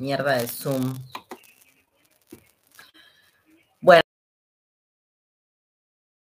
[0.00, 0.98] Mierda de Zoom.
[3.82, 4.00] Bueno,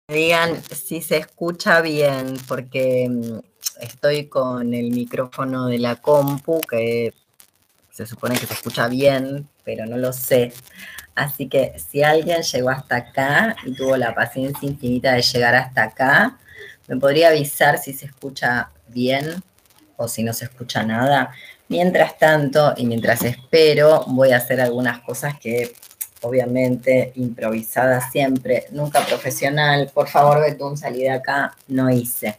[0.08, 3.38] digan si se escucha bien, porque mm,
[3.80, 7.14] estoy con el micrófono de la compu, que
[7.92, 10.52] se supone que se escucha bien, pero no lo sé.
[11.14, 15.84] Así que si alguien llegó hasta acá y tuvo la paciencia infinita de llegar hasta
[15.84, 16.36] acá,
[16.88, 19.40] me podría avisar si se escucha bien
[19.96, 21.32] o si no se escucha nada.
[21.68, 25.74] Mientras tanto, y mientras espero, voy a hacer algunas cosas que
[26.22, 29.90] obviamente improvisadas siempre, nunca profesional.
[29.92, 32.36] Por favor, Betún, salí de acá, no hice.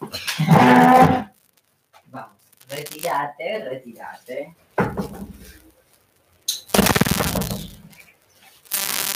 [2.08, 2.32] Vamos,
[2.70, 4.56] retírate, retírate.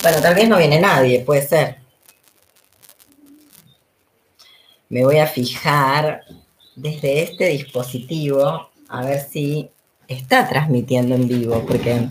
[0.01, 1.77] Bueno, tal vez no viene nadie, puede ser.
[4.89, 6.23] Me voy a fijar
[6.75, 9.72] desde este dispositivo a ver si
[10.13, 12.09] está transmitiendo en vivo, porque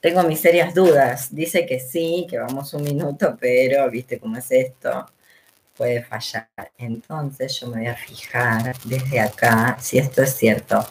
[0.00, 1.34] tengo mis serias dudas.
[1.34, 5.06] Dice que sí, que vamos un minuto, pero viste cómo es esto,
[5.76, 6.48] puede fallar.
[6.78, 10.84] Entonces yo me voy a fijar desde acá si esto es cierto.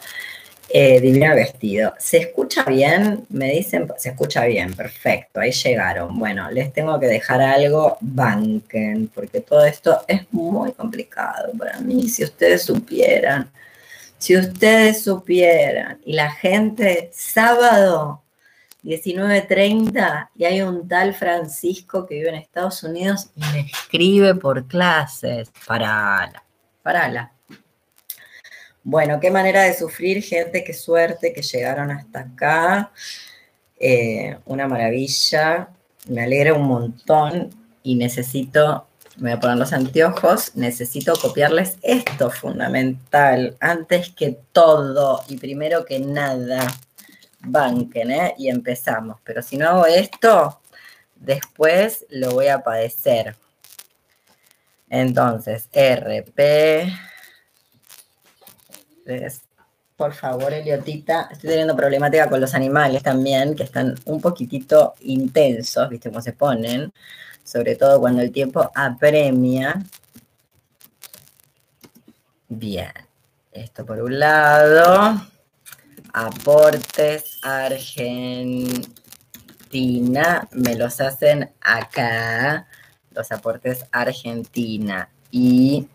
[0.74, 1.92] Eh, divino vestido.
[1.98, 3.26] ¿Se escucha bien?
[3.28, 6.18] Me dicen, se escucha bien, perfecto, ahí llegaron.
[6.18, 12.08] Bueno, les tengo que dejar algo, banquen, porque todo esto es muy complicado para mí,
[12.08, 13.50] si ustedes supieran.
[14.22, 18.22] Si ustedes supieran, y la gente, sábado
[18.84, 24.68] 19.30, y hay un tal Francisco que vive en Estados Unidos y me escribe por
[24.68, 25.50] clases.
[25.66, 26.40] Parala,
[26.84, 27.32] parala.
[28.84, 32.92] Bueno, qué manera de sufrir, gente, qué suerte que llegaron hasta acá.
[33.76, 35.70] Eh, una maravilla,
[36.06, 37.50] me alegra un montón
[37.82, 38.86] y necesito
[39.16, 45.84] me voy a poner los anteojos, necesito copiarles esto fundamental, antes que todo y primero
[45.84, 46.66] que nada,
[47.40, 48.34] banquen, ¿eh?
[48.38, 49.20] Y empezamos.
[49.24, 50.60] Pero si no hago esto,
[51.16, 53.36] después lo voy a padecer.
[54.88, 56.92] Entonces, RP.
[59.96, 61.28] Por favor, Eliotita.
[61.30, 66.32] Estoy teniendo problemática con los animales también, que están un poquitito intensos, ¿viste cómo se
[66.32, 66.92] ponen?
[67.44, 69.82] Sobre todo cuando el tiempo apremia.
[72.48, 72.92] Bien,
[73.52, 75.26] esto por un lado.
[76.12, 78.86] Aportes Argentina,
[80.52, 82.66] me los hacen acá,
[83.12, 85.88] los aportes Argentina y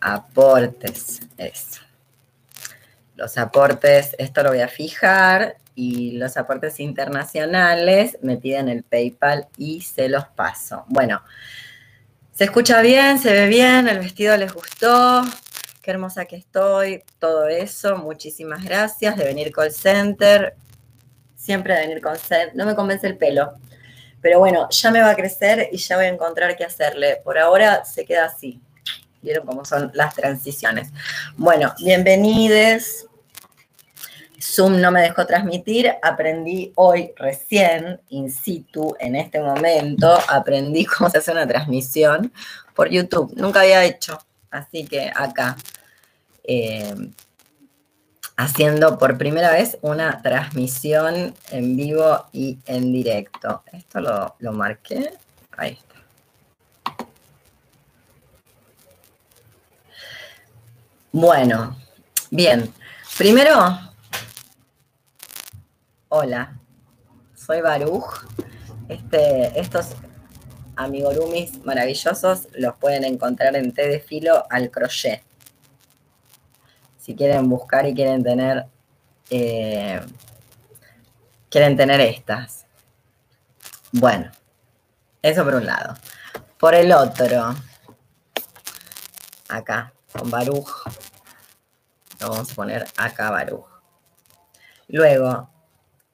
[0.00, 1.80] aportes, eso.
[3.14, 9.46] Los aportes, esto lo voy a fijar y los aportes internacionales me piden el PayPal
[9.56, 10.84] y se los paso.
[10.88, 11.22] Bueno,
[12.32, 15.22] se escucha bien, se ve bien, el vestido les gustó,
[15.80, 20.56] qué hermosa que estoy, todo eso, muchísimas gracias de venir call center,
[21.36, 23.52] siempre de venir call center, no me convence el pelo,
[24.20, 27.20] pero bueno, ya me va a crecer y ya voy a encontrar qué hacerle.
[27.22, 28.60] Por ahora se queda así.
[29.22, 30.88] Vieron cómo son las transiciones.
[31.36, 33.07] Bueno, bienvenidos
[34.48, 41.10] Zoom no me dejó transmitir, aprendí hoy recién, in situ, en este momento, aprendí cómo
[41.10, 42.32] se hace una transmisión
[42.74, 43.34] por YouTube.
[43.36, 44.18] Nunca había hecho,
[44.50, 45.56] así que acá,
[46.44, 46.94] eh,
[48.36, 53.62] haciendo por primera vez una transmisión en vivo y en directo.
[53.72, 55.12] Esto lo, lo marqué,
[55.56, 55.88] ahí está.
[61.12, 61.76] Bueno,
[62.30, 62.72] bien.
[63.18, 63.87] Primero
[66.10, 66.58] Hola,
[67.34, 68.24] soy Baruch.
[68.88, 69.88] Este, estos
[70.74, 75.22] amigurumis maravillosos los pueden encontrar en té de filo al crochet.
[76.96, 78.64] Si quieren buscar y quieren tener,
[79.28, 80.00] eh,
[81.50, 82.64] quieren tener estas.
[83.92, 84.30] Bueno,
[85.20, 85.94] eso por un lado.
[86.58, 87.54] Por el otro,
[89.50, 90.70] acá, con Baruch.
[92.18, 93.66] Lo vamos a poner acá Baruch.
[94.88, 95.50] Luego,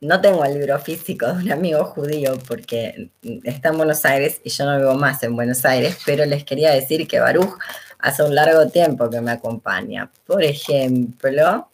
[0.04, 3.08] no tengo el libro físico de un amigo judío porque
[3.42, 6.72] está en Buenos Aires y yo no vivo más en Buenos Aires, pero les quería
[6.72, 7.58] decir que Baruch
[7.98, 10.10] hace un largo tiempo que me acompaña.
[10.26, 11.70] Por ejemplo,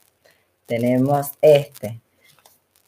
[0.67, 1.99] tenemos este,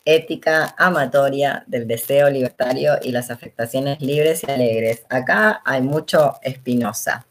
[0.04, 5.02] Ética amatoria del deseo libertario y las afectaciones libres y alegres.
[5.08, 7.26] Acá hay mucho Espinosa.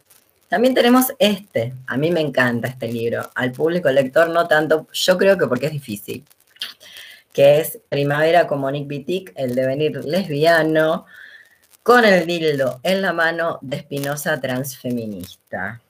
[0.49, 5.17] También tenemos este, a mí me encanta este libro, al público lector no tanto, yo
[5.17, 6.25] creo que porque es difícil
[7.33, 11.05] que es Primavera como Nick Vitic, el devenir lesbiano,
[11.83, 15.81] con el dildo en la mano de Espinosa transfeminista.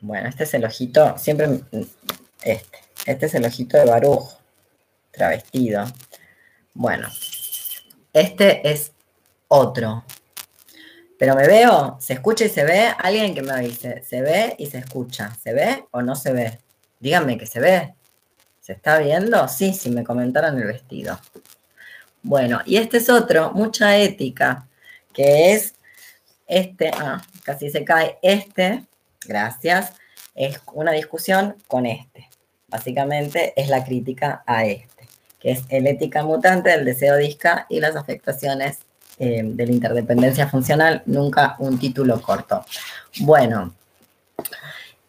[0.00, 1.60] Bueno, este es el ojito, siempre
[2.42, 2.78] este.
[3.06, 4.30] Este es el ojito de Baruch,
[5.10, 5.84] travestido.
[6.74, 7.08] Bueno,
[8.12, 8.92] este es
[9.48, 10.04] otro.
[11.18, 14.66] Pero me veo, se escucha y se ve, alguien que me avise, se ve y
[14.66, 16.58] se escucha, ¿se ve o no se ve?
[16.98, 17.94] Díganme que se ve.
[18.70, 19.48] ¿Se está viendo?
[19.48, 21.18] Sí, si me comentaron el vestido.
[22.22, 24.68] Bueno, y este es otro, mucha ética,
[25.12, 25.74] que es
[26.46, 28.84] este, ah, casi se cae, este,
[29.26, 29.94] gracias,
[30.36, 32.28] es una discusión con este.
[32.68, 35.08] Básicamente es la crítica a este,
[35.40, 38.78] que es el ética mutante, el deseo disca y las afectaciones
[39.18, 42.64] eh, de la interdependencia funcional, nunca un título corto.
[43.18, 43.74] Bueno,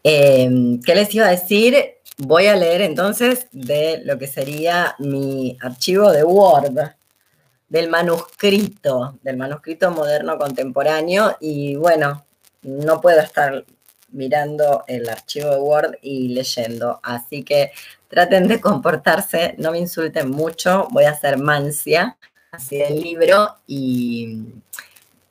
[0.03, 2.00] eh, ¿qué les iba a decir?
[2.23, 6.77] Voy a leer entonces de lo que sería mi archivo de Word,
[7.67, 12.23] del manuscrito, del manuscrito moderno contemporáneo, y bueno,
[12.61, 13.65] no puedo estar
[14.09, 17.71] mirando el archivo de Word y leyendo, así que
[18.07, 22.17] traten de comportarse, no me insulten mucho, voy a hacer mancia
[22.51, 24.45] así del libro y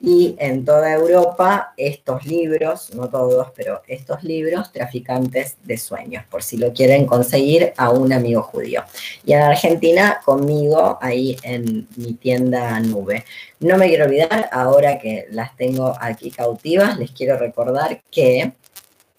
[0.06, 6.42] y en toda Europa estos libros, no todos, pero estos libros, traficantes de sueños, por
[6.42, 8.82] si lo quieren conseguir a un amigo judío.
[9.24, 13.24] Y en Argentina, conmigo, ahí en mi tienda nube.
[13.60, 18.52] No me quiero olvidar, ahora que las tengo aquí cautivas, les quiero recordar que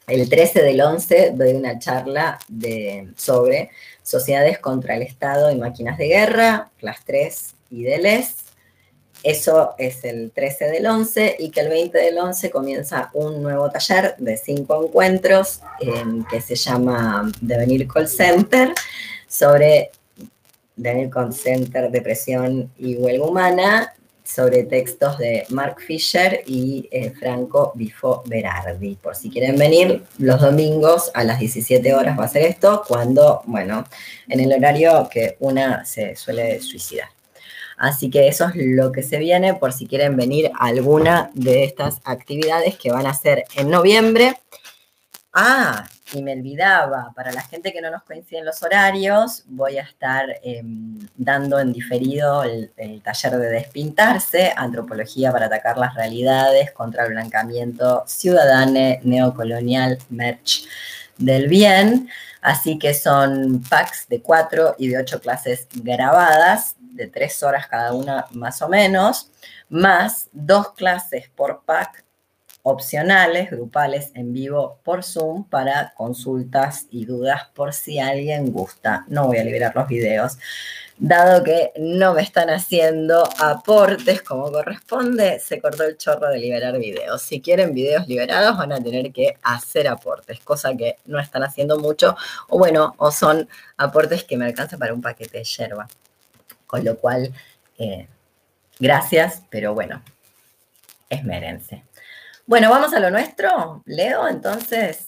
[0.05, 3.71] el 13 del 11 doy una charla de, sobre
[4.03, 8.44] sociedades contra el Estado y máquinas de guerra, las tres les
[9.25, 13.71] eso es el 13 del 11 y que el 20 del 11 comienza un nuevo
[13.71, 15.61] taller de cinco encuentros
[16.29, 18.71] que se llama Devenir Call Center
[19.27, 19.89] sobre
[20.75, 23.93] Devenir Call Center, depresión y huelga humana,
[24.23, 28.95] sobre textos de Mark Fisher y eh, Franco Bifo Berardi.
[28.95, 33.41] Por si quieren venir, los domingos a las 17 horas va a ser esto, cuando,
[33.45, 33.85] bueno,
[34.27, 37.14] en el horario que una se suele suicidar.
[37.77, 41.63] Así que eso es lo que se viene por si quieren venir a alguna de
[41.63, 44.37] estas actividades que van a ser en noviembre.
[45.33, 49.81] Ah, y me olvidaba, para la gente que no nos coinciden los horarios, voy a
[49.81, 52.71] estar em, dando en diferido el,
[53.03, 60.65] taller de despintarse, antropología para atacar las realidades contra el blancamiento ciudadano, neocolonial, merch
[61.17, 62.07] del bien.
[62.41, 67.93] Así que son packs de cuatro y de ocho clases grabadas de tres horas cada
[67.93, 69.31] una más o menos,
[69.69, 72.05] más dos clases por pack
[72.67, 79.05] opcionales, grupales en vivo por Zoom para consultas y dudas por si alguien gusta.
[79.07, 80.39] No voy a liberar los videos,
[80.97, 86.75] dado que no me están haciendo aportes como corresponde, se cortó el chorro de liberar
[86.79, 87.21] videos.
[87.21, 91.77] Si quieren videos liberados van a tener que hacer aportes, cosa que no están haciendo
[91.77, 92.15] mucho,
[92.49, 95.87] o bueno, o son aportes que me alcanzan para un paquete de yerba.
[96.75, 97.33] Con lo cual,
[97.77, 98.05] eh,
[98.79, 100.03] gracias, pero bueno,
[101.09, 101.85] esmérense.
[102.45, 103.81] Bueno, vamos a lo nuestro.
[103.85, 105.07] Leo, entonces,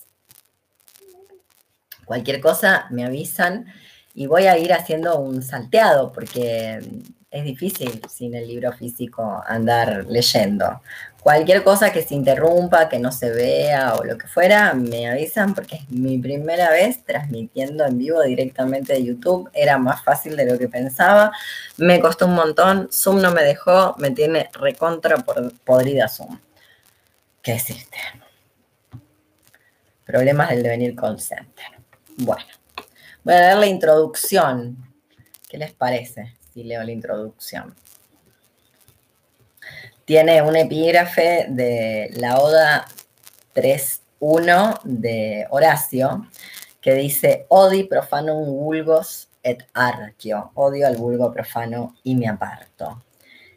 [2.06, 3.66] cualquier cosa me avisan
[4.14, 6.80] y voy a ir haciendo un salteado porque
[7.30, 10.82] es difícil sin el libro físico andar leyendo.
[11.22, 15.54] Cualquier cosa que se interrumpa, que no se vea o lo que fuera, me avisan
[15.54, 19.50] porque es mi primera vez transmitiendo en vivo directamente de YouTube.
[19.54, 21.34] Era más fácil de lo que pensaba.
[21.76, 22.88] Me costó un montón.
[22.92, 23.96] Zoom no me dejó.
[23.98, 25.18] Me tiene recontra
[25.66, 26.40] podrida Zoom.
[27.42, 27.98] ¿Qué decirte?
[30.06, 31.18] Problemas del devenir call.
[32.16, 32.46] Bueno,
[33.26, 34.78] voy a leer la introducción.
[35.50, 37.76] ¿Qué les parece leo la introducción?
[40.08, 42.86] tiene un epígrafe de la Oda
[43.54, 46.26] 3.1 de Horacio
[46.80, 53.04] que dice, Odi profanum vulgos et archio, odio al vulgo profano y me aparto.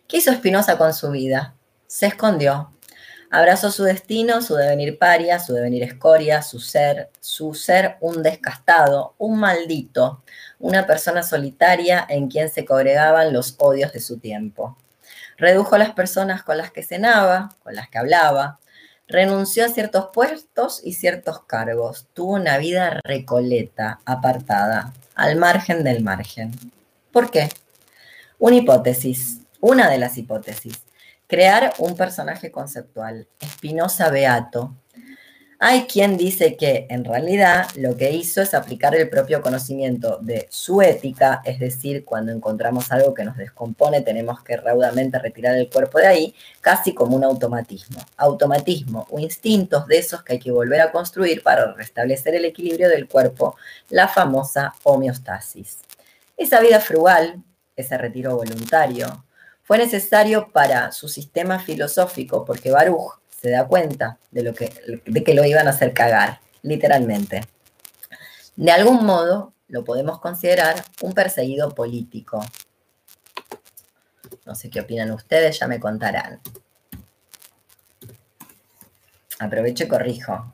[0.08, 1.54] ¿Qué hizo Spinoza con su vida?
[1.86, 2.72] Se escondió.
[3.32, 9.14] Abrazó su destino, su devenir paria, su devenir escoria, su ser, su ser un descastado,
[9.18, 10.24] un maldito,
[10.58, 14.76] una persona solitaria en quien se congregaban los odios de su tiempo.
[15.36, 18.58] Redujo las personas con las que cenaba, con las que hablaba.
[19.06, 22.08] Renunció a ciertos puestos y ciertos cargos.
[22.12, 26.52] Tuvo una vida recoleta, apartada, al margen del margen.
[27.12, 27.48] ¿Por qué?
[28.40, 30.82] Una hipótesis, una de las hipótesis.
[31.30, 33.28] Crear un personaje conceptual.
[33.40, 34.74] Espinosa Beato.
[35.60, 40.48] Hay quien dice que en realidad lo que hizo es aplicar el propio conocimiento de
[40.50, 45.70] su ética, es decir, cuando encontramos algo que nos descompone tenemos que raudamente retirar el
[45.70, 48.00] cuerpo de ahí, casi como un automatismo.
[48.16, 52.88] Automatismo o instintos de esos que hay que volver a construir para restablecer el equilibrio
[52.88, 53.54] del cuerpo,
[53.88, 55.78] la famosa homeostasis.
[56.36, 57.40] Esa vida frugal,
[57.76, 59.24] ese retiro voluntario,
[59.70, 65.22] fue necesario para su sistema filosófico porque Baruch se da cuenta de, lo que, de
[65.22, 67.46] que lo iban a hacer cagar, literalmente.
[68.56, 72.44] De algún modo lo podemos considerar un perseguido político.
[74.44, 76.40] No sé qué opinan ustedes, ya me contarán.
[79.38, 80.52] Aprovecho y corrijo.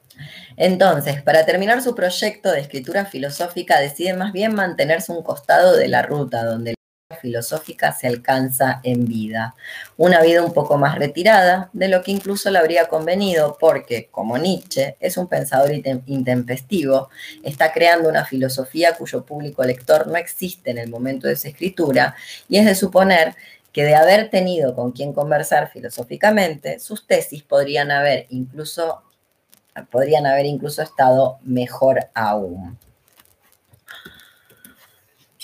[0.59, 5.89] Entonces, para terminar su proyecto de escritura filosófica, decide más bien mantenerse un costado de
[5.89, 6.76] la ruta, donde
[7.21, 9.55] filosófica se alcanza en vida.
[9.97, 14.39] Una vida un poco más retirada de lo que incluso le habría convenido porque, como
[14.39, 15.73] Nietzsche, es un pensador
[16.07, 17.09] intempestivo,
[17.43, 22.17] está creando una filosofía cuyo público lector no existe en el momento de su escritura
[22.49, 23.37] y es de suponer
[23.73, 29.03] que de haber tenido con quien conversar filosóficamente, sus tesis podrían haber incluso,
[29.91, 32.79] podrían haber incluso estado mejor aún.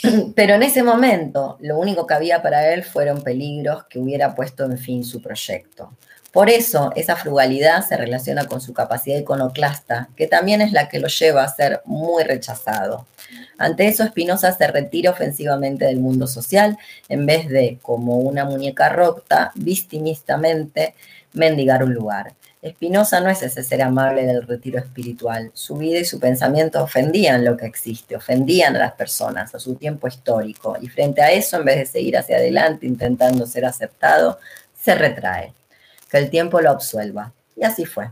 [0.34, 4.64] Pero en ese momento, lo único que había para él fueron peligros que hubiera puesto
[4.64, 5.92] en fin su proyecto.
[6.32, 10.98] Por eso, esa frugalidad se relaciona con su capacidad iconoclasta, que también es la que
[10.98, 13.06] lo lleva a ser muy rechazado.
[13.58, 16.78] Ante eso, Spinoza se retira ofensivamente del mundo social,
[17.10, 20.94] en vez de, como una muñeca rota, vistimistamente
[21.34, 22.34] mendigar un lugar.
[22.62, 25.50] Espinosa no es ese ser amable del retiro espiritual.
[25.52, 29.74] Su vida y su pensamiento ofendían lo que existe, ofendían a las personas, a su
[29.74, 30.76] tiempo histórico.
[30.80, 34.38] Y frente a eso, en vez de seguir hacia adelante intentando ser aceptado,
[34.80, 35.52] se retrae.
[36.08, 37.32] Que el tiempo lo absuelva.
[37.56, 38.10] Y así fue.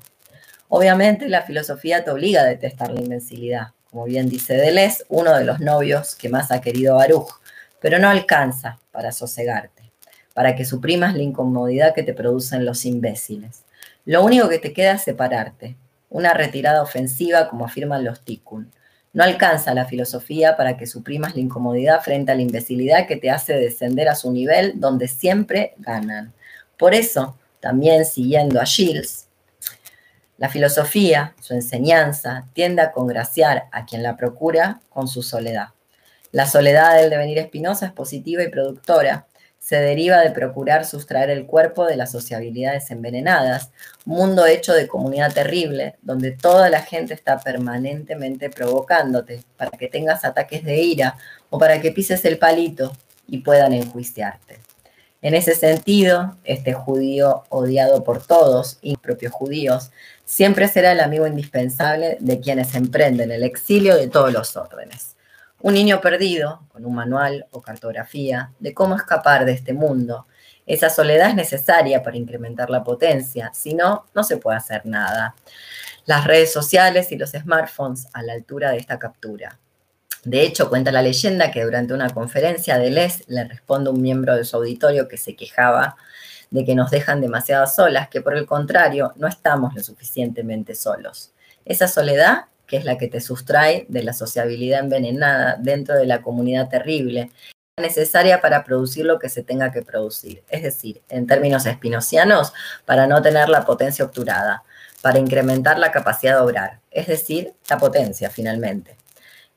[0.69, 3.69] Obviamente la filosofía te obliga a detestar la invencibilidad.
[3.89, 7.41] Como bien dice Deleuze, uno de los novios que más ha querido Baruch,
[7.81, 9.93] pero no alcanza para sosegarte,
[10.35, 13.63] para que suprimas la incomodidad que te producen los imbéciles.
[14.05, 15.77] Lo único que te queda es separarte,
[16.09, 18.71] una retirada ofensiva como afirman los Tikkun.
[19.13, 23.31] No alcanza la filosofía para que suprimas la incomodidad frente a la imbecilidad que te
[23.31, 26.33] hace descender a su nivel donde siempre ganan.
[26.77, 29.29] Por eso, también siguiendo a Shields,
[30.41, 35.69] la filosofía, su enseñanza, tiende a congraciar a quien la procura con su soledad.
[36.33, 39.27] La soledad del devenir espinosa es positiva y productora,
[39.61, 43.71] se deriva de procurar sustraer el cuerpo de las sociabilidades envenenadas,
[44.05, 50.25] mundo hecho de comunidad terrible, donde toda la gente está permanentemente provocándote para que tengas
[50.25, 51.17] ataques de ira
[51.51, 52.91] o para que pises el palito
[53.29, 54.59] y puedan enjuiciarte.
[55.23, 59.91] En ese sentido, este judío odiado por todos, y propios judíos,
[60.25, 65.17] siempre será el amigo indispensable de quienes emprenden el exilio de todos los órdenes.
[65.63, 70.27] Un niño perdido, con un manual o cartografía de cómo escapar de este mundo.
[70.67, 75.35] Esa soledad es necesaria para incrementar la potencia, si no, no se puede hacer nada.
[76.07, 79.59] Las redes sociales y los smartphones a la altura de esta captura.
[80.25, 84.37] De hecho, cuenta la leyenda que durante una conferencia de Les le responde un miembro
[84.37, 85.97] de su auditorio que se quejaba
[86.51, 91.33] de que nos dejan demasiado solas, que por el contrario no estamos lo suficientemente solos.
[91.65, 96.23] Esa soledad que es la que te sustrae de la sociabilidad envenenada dentro de la
[96.23, 97.33] comunidad terrible,
[97.77, 100.45] necesaria para producir lo que se tenga que producir.
[100.49, 102.53] Es decir, en términos espinocianos,
[102.85, 104.63] para no tener la potencia obturada,
[105.03, 109.00] para incrementar la capacidad de obrar, es decir, la potencia finalmente.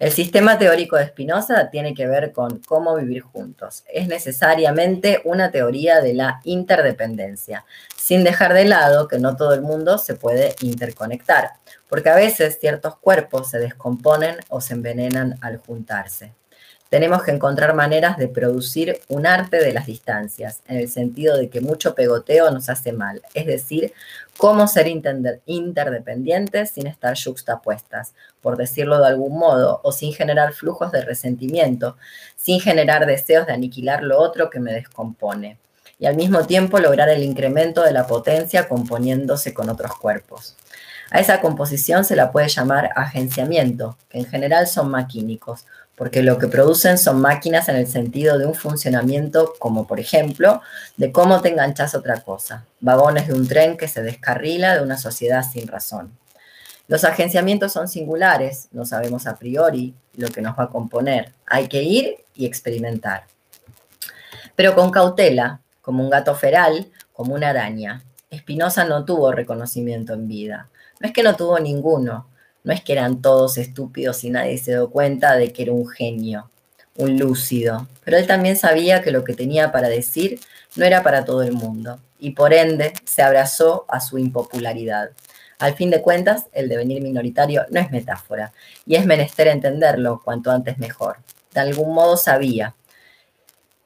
[0.04, 3.86] El sistema teórico de Spinoza tiene que ver con cómo vivir juntos.
[3.88, 7.64] Es necesariamente una teoría de la interdependencia,
[7.96, 11.52] sin dejar de lado que no todo el mundo se puede interconectar,
[11.88, 16.34] porque a veces ciertos cuerpos se descomponen o se envenenan al juntarse.
[16.90, 21.48] Tenemos que encontrar maneras de producir un arte de las distancias, en el sentido de
[21.48, 23.94] que mucho pegoteo nos hace mal, es decir,
[24.38, 30.92] cómo ser interdependientes sin estar juxtapuestas, por decirlo de algún modo, o sin generar flujos
[30.92, 31.98] de resentimiento,
[32.36, 35.58] sin generar deseos de aniquilar lo otro que me descompone,
[36.00, 40.58] y al mismo tiempo lograr el incremento de la potencia componiéndose con otros cuerpos.
[41.12, 46.40] A esa composición se la puede llamar agenciamiento, que en general son maquínicos, porque lo
[46.40, 50.62] que producen son máquinas en el sentido de un funcionamiento como por ejemplo
[50.98, 54.98] de cómo te enganchas otra cosa, vagones de un tren que se descarrila de una
[54.98, 56.18] sociedad sin razón.
[56.88, 61.68] Los agenciamientos son singulares, no sabemos a priori lo que nos va a componer, hay
[61.68, 63.26] que ir y experimentar.
[64.56, 68.04] Pero con cautela, como un gato feral, como una araña.
[68.30, 70.70] Espinosa no tuvo reconocimiento en vida.
[71.00, 72.28] No es que no tuvo ninguno,
[72.64, 75.88] no es que eran todos estúpidos y nadie se dio cuenta de que era un
[75.88, 76.50] genio,
[76.96, 80.40] un lúcido, pero él también sabía que lo que tenía para decir
[80.76, 85.12] no era para todo el mundo y por ende se abrazó a su impopularidad.
[85.60, 88.54] Al fin de cuentas, el devenir minoritario no es metáfora
[88.86, 91.18] y es menester entenderlo cuanto antes mejor.
[91.54, 92.76] De algún modo sabía,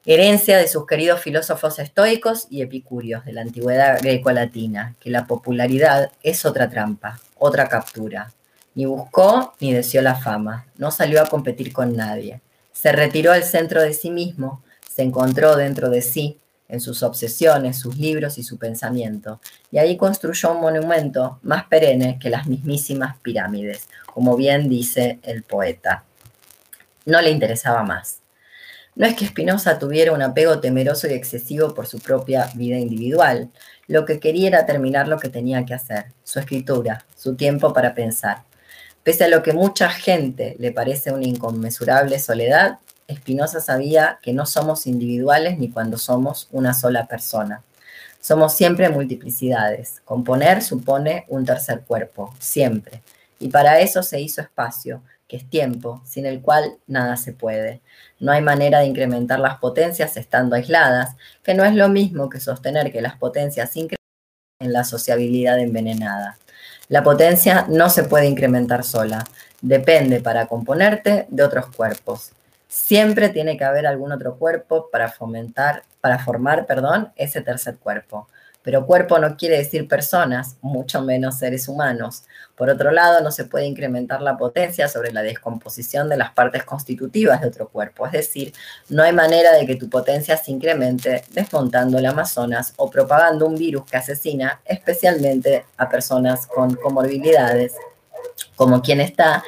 [0.06, 6.10] herencia de sus queridos filósofos estoicos y epicúreos de la antigüedad greco-latina, que la popularidad
[6.22, 8.32] es otra trampa, otra captura.
[8.74, 12.40] Ni buscó ni deseó la fama, no salió a competir con nadie.
[12.72, 17.78] Se retiró al centro de sí mismo, se encontró dentro de sí, en sus obsesiones,
[17.78, 23.16] sus libros y su pensamiento, y ahí construyó un monumento más perenne que las mismísimas
[23.18, 26.04] pirámides, como bien dice el poeta.
[27.06, 28.20] No le interesaba más.
[28.94, 33.48] No es que Spinoza tuviera un apego temeroso y excesivo por su propia vida individual.
[33.86, 37.94] Lo que quería era terminar lo que tenía que hacer, su escritura, su tiempo para
[37.94, 38.47] pensar.
[39.08, 42.78] Pese a lo que mucha gente le parece una inconmensurable soledad,
[43.10, 47.62] Spinoza sabía que no somos individuales ni cuando somos una sola persona.
[48.20, 50.02] Somos siempre multiplicidades.
[50.04, 53.00] Componer supone un tercer cuerpo, siempre.
[53.40, 57.80] Y para eso se hizo espacio, que es tiempo, sin el cual nada se puede.
[58.20, 62.40] No hay manera de incrementar las potencias estando aisladas, que no es lo mismo que
[62.40, 63.96] sostener que las potencias incrementen
[64.60, 66.36] en la sociabilidad envenenada.
[66.88, 69.24] La potencia no se puede incrementar sola,
[69.60, 72.32] depende para componerte de otros cuerpos.
[72.66, 78.28] Siempre tiene que haber algún otro cuerpo para fomentar, para formar, perdón, ese tercer cuerpo.
[78.68, 82.24] Pero cuerpo no quiere decir personas, mucho menos seres humanos.
[82.54, 86.64] Por otro lado, no se puede incrementar la potencia sobre la descomposición de las partes
[86.64, 88.04] constitutivas de otro cuerpo.
[88.04, 88.52] Es decir,
[88.90, 93.56] no hay manera de que tu potencia se incremente desmontando el Amazonas o propagando un
[93.56, 97.72] virus que asesina especialmente a personas con comorbilidades,
[98.54, 99.42] como quien está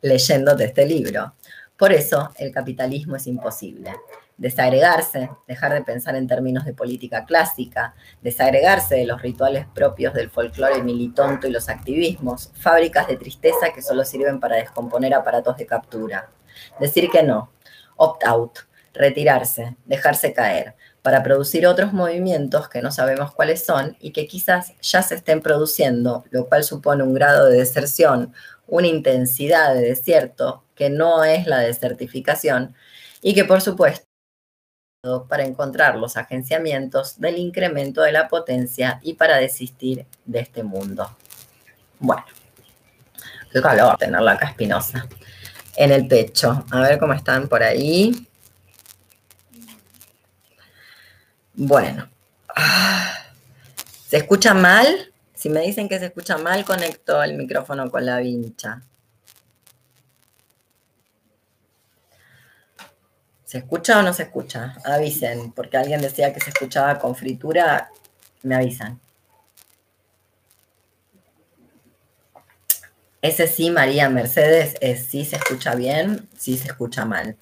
[0.00, 1.34] leyéndote este libro.
[1.76, 3.94] Por eso el capitalismo es imposible
[4.36, 10.30] desagregarse, dejar de pensar en términos de política clásica, desagregarse de los rituales propios del
[10.30, 15.66] folclore militonto y los activismos, fábricas de tristeza que solo sirven para descomponer aparatos de
[15.66, 16.30] captura.
[16.80, 17.52] Decir que no,
[17.96, 18.60] opt-out,
[18.92, 24.72] retirarse, dejarse caer, para producir otros movimientos que no sabemos cuáles son y que quizás
[24.80, 28.32] ya se estén produciendo, lo cual supone un grado de deserción,
[28.66, 32.74] una intensidad de desierto que no es la desertificación
[33.20, 34.13] y que por supuesto
[35.28, 41.16] para encontrar los agenciamientos del incremento de la potencia y para desistir de este mundo.
[41.98, 42.24] Bueno,
[43.52, 45.06] qué calor tenerla acá espinosa.
[45.76, 46.64] En el pecho.
[46.70, 48.26] A ver cómo están por ahí.
[51.54, 52.08] Bueno.
[54.08, 55.12] ¿Se escucha mal?
[55.34, 58.82] Si me dicen que se escucha mal, conecto el micrófono con la vincha.
[63.54, 64.74] ¿Se escucha o no se escucha?
[64.84, 67.88] Avisen, porque alguien decía que se escuchaba con fritura,
[68.42, 68.98] me avisan.
[73.22, 77.36] Ese sí, María Mercedes, es sí se escucha bien, sí se escucha mal.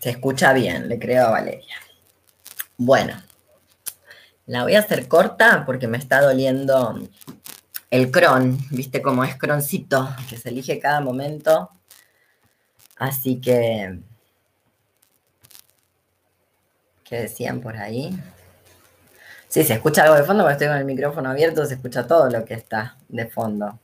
[0.00, 1.76] Se escucha bien, le creo a Valeria.
[2.78, 3.22] Bueno,
[4.46, 7.06] la voy a hacer corta porque me está doliendo
[7.90, 11.70] el cron, viste cómo es croncito, que se elige cada momento.
[12.96, 13.98] Así que,
[17.04, 18.18] ¿qué decían por ahí?
[19.48, 22.28] Sí, se escucha algo de fondo porque estoy con el micrófono abierto, se escucha todo
[22.30, 23.78] lo que está de fondo.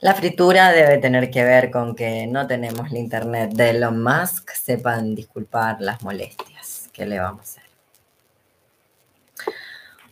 [0.00, 4.50] La fritura debe tener que ver con que no tenemos la internet de Elon Musk.
[4.50, 6.90] Sepan disculpar las molestias.
[6.92, 7.62] ¿Qué le vamos a hacer?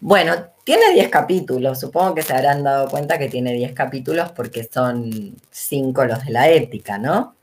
[0.00, 0.34] Bueno,
[0.64, 1.78] tiene 10 capítulos.
[1.78, 6.32] Supongo que se habrán dado cuenta que tiene 10 capítulos porque son 5 los de
[6.32, 7.34] la ética, ¿no?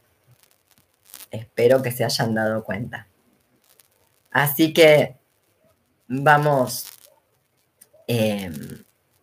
[1.32, 3.08] Espero que se hayan dado cuenta.
[4.32, 5.16] Así que
[6.08, 6.86] vamos
[8.08, 8.54] em,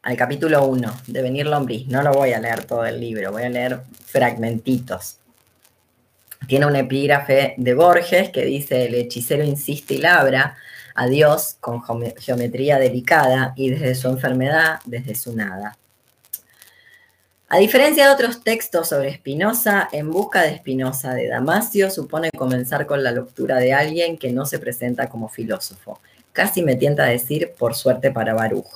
[0.03, 1.87] al capítulo 1 de Venir Lombriz.
[1.89, 5.19] No lo voy a leer todo el libro, voy a leer fragmentitos.
[6.47, 10.57] Tiene un epígrafe de Borges que dice, el hechicero insiste y labra
[10.95, 11.83] a Dios con
[12.19, 15.77] geometría delicada y desde su enfermedad, desde su nada.
[17.49, 22.87] A diferencia de otros textos sobre Spinoza, En busca de Spinoza de Damasio supone comenzar
[22.87, 26.01] con la lectura de alguien que no se presenta como filósofo.
[26.33, 28.67] Casi me tienta a decir por suerte para Baruch.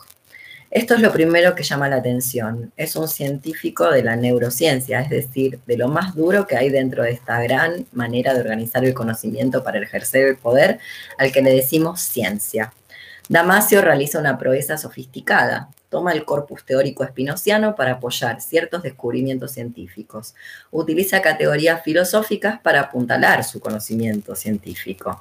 [0.70, 2.72] Esto es lo primero que llama la atención.
[2.76, 7.02] Es un científico de la neurociencia, es decir, de lo más duro que hay dentro
[7.02, 10.78] de esta gran manera de organizar el conocimiento para ejercer el poder,
[11.18, 12.72] al que le decimos ciencia.
[13.28, 15.70] Damasio realiza una proeza sofisticada.
[15.90, 20.34] Toma el corpus teórico espinociano para apoyar ciertos descubrimientos científicos.
[20.70, 25.20] Utiliza categorías filosóficas para apuntalar su conocimiento científico.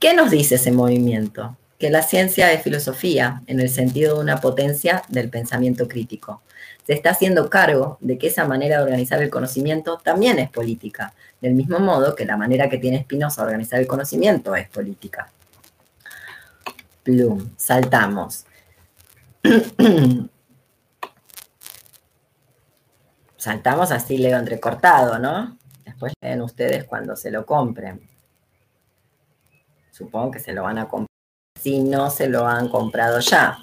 [0.00, 1.56] ¿Qué nos dice ese movimiento?
[1.78, 6.42] que la ciencia es filosofía en el sentido de una potencia del pensamiento crítico.
[6.84, 11.14] Se está haciendo cargo de que esa manera de organizar el conocimiento también es política,
[11.40, 15.30] del mismo modo que la manera que tiene Spinoza de organizar el conocimiento es política.
[17.04, 18.44] Plum, saltamos.
[23.36, 25.56] saltamos así leo entrecortado, ¿no?
[25.84, 28.06] Después leen ustedes cuando se lo compren.
[29.90, 31.08] Supongo que se lo van a comprar
[31.60, 33.58] si no se lo han comprado ya.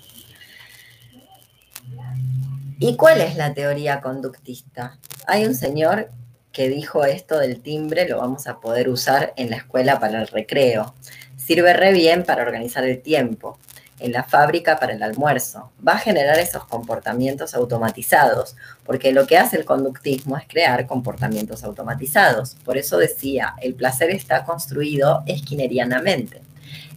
[2.77, 4.97] ¿Y cuál es la teoría conductista?
[5.27, 6.09] Hay un señor
[6.51, 10.27] que dijo esto del timbre, lo vamos a poder usar en la escuela para el
[10.27, 10.93] recreo.
[11.37, 13.59] Sirve re bien para organizar el tiempo,
[13.99, 15.71] en la fábrica para el almuerzo.
[15.85, 18.55] Va a generar esos comportamientos automatizados,
[18.85, 22.55] porque lo que hace el conductismo es crear comportamientos automatizados.
[22.65, 26.41] Por eso decía, el placer está construido esquinerianamente.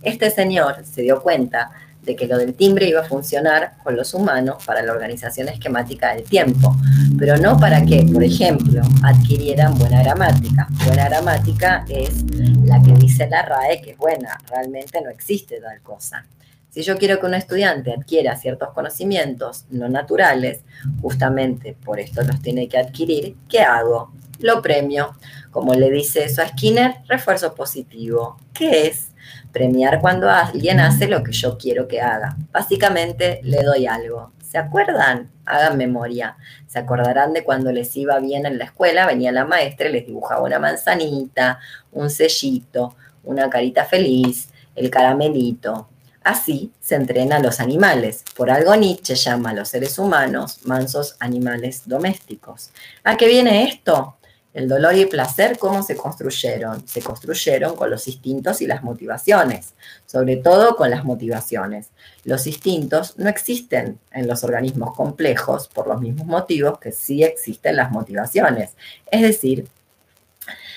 [0.02, 1.70] Este señor se dio cuenta
[2.02, 6.14] de que lo del timbre iba a funcionar con los humanos para la organización esquemática
[6.14, 6.74] del tiempo,
[7.18, 10.68] pero no para que, por ejemplo, adquirieran buena gramática.
[10.86, 12.24] Buena gramática es
[12.64, 16.24] la que dice la RAE que es buena, realmente no existe tal cosa.
[16.70, 20.62] Si yo quiero que un estudiante adquiera ciertos conocimientos no naturales,
[21.00, 24.12] justamente por esto los tiene que adquirir, ¿qué hago?
[24.40, 25.16] Lo premio.
[25.50, 28.36] Como le dice eso a Skinner, refuerzo positivo.
[28.52, 29.08] ¿Qué es?
[29.50, 32.36] Premiar cuando alguien hace lo que yo quiero que haga.
[32.52, 34.32] Básicamente le doy algo.
[34.42, 35.30] ¿Se acuerdan?
[35.44, 36.36] Hagan memoria.
[36.66, 40.06] Se acordarán de cuando les iba bien en la escuela, venía la maestra y les
[40.06, 41.58] dibujaba una manzanita,
[41.92, 45.88] un sellito, una carita feliz, el caramelito.
[46.28, 48.22] Así se entrenan los animales.
[48.36, 52.68] Por algo Nietzsche llama a los seres humanos mansos animales domésticos.
[53.02, 54.18] ¿A qué viene esto?
[54.52, 56.86] El dolor y el placer, ¿cómo se construyeron?
[56.86, 59.72] Se construyeron con los instintos y las motivaciones,
[60.04, 61.88] sobre todo con las motivaciones.
[62.24, 67.74] Los instintos no existen en los organismos complejos por los mismos motivos que sí existen
[67.76, 68.72] las motivaciones,
[69.10, 69.66] es decir,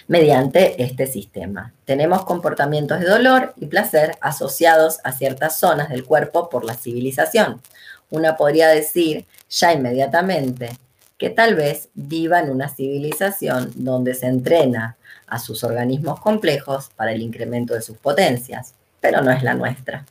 [0.07, 1.73] mediante este sistema.
[1.85, 7.61] Tenemos comportamientos de dolor y placer asociados a ciertas zonas del cuerpo por la civilización.
[8.09, 10.77] Una podría decir ya inmediatamente
[11.17, 17.11] que tal vez viva en una civilización donde se entrena a sus organismos complejos para
[17.11, 20.05] el incremento de sus potencias, pero no es la nuestra.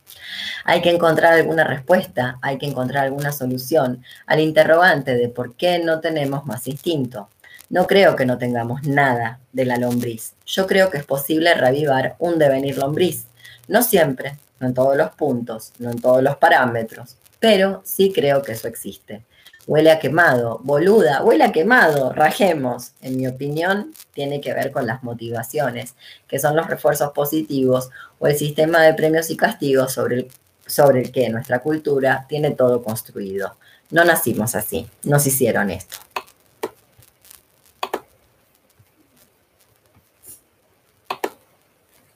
[0.64, 5.78] Hay que encontrar alguna respuesta, hay que encontrar alguna solución al interrogante de por qué
[5.78, 7.28] no tenemos más instinto.
[7.70, 10.34] No creo que no tengamos nada de la lombriz.
[10.44, 13.24] Yo creo que es posible reavivar un devenir lombriz.
[13.68, 18.42] No siempre, no en todos los puntos, no en todos los parámetros, pero sí creo
[18.42, 19.22] que eso existe
[19.70, 22.90] huele a quemado, boluda, huele a quemado, rajemos.
[23.02, 25.94] En mi opinión, tiene que ver con las motivaciones,
[26.26, 30.28] que son los refuerzos positivos o el sistema de premios y castigos sobre el,
[30.66, 33.54] sobre el que nuestra cultura tiene todo construido.
[33.90, 35.98] No nacimos así, nos hicieron esto.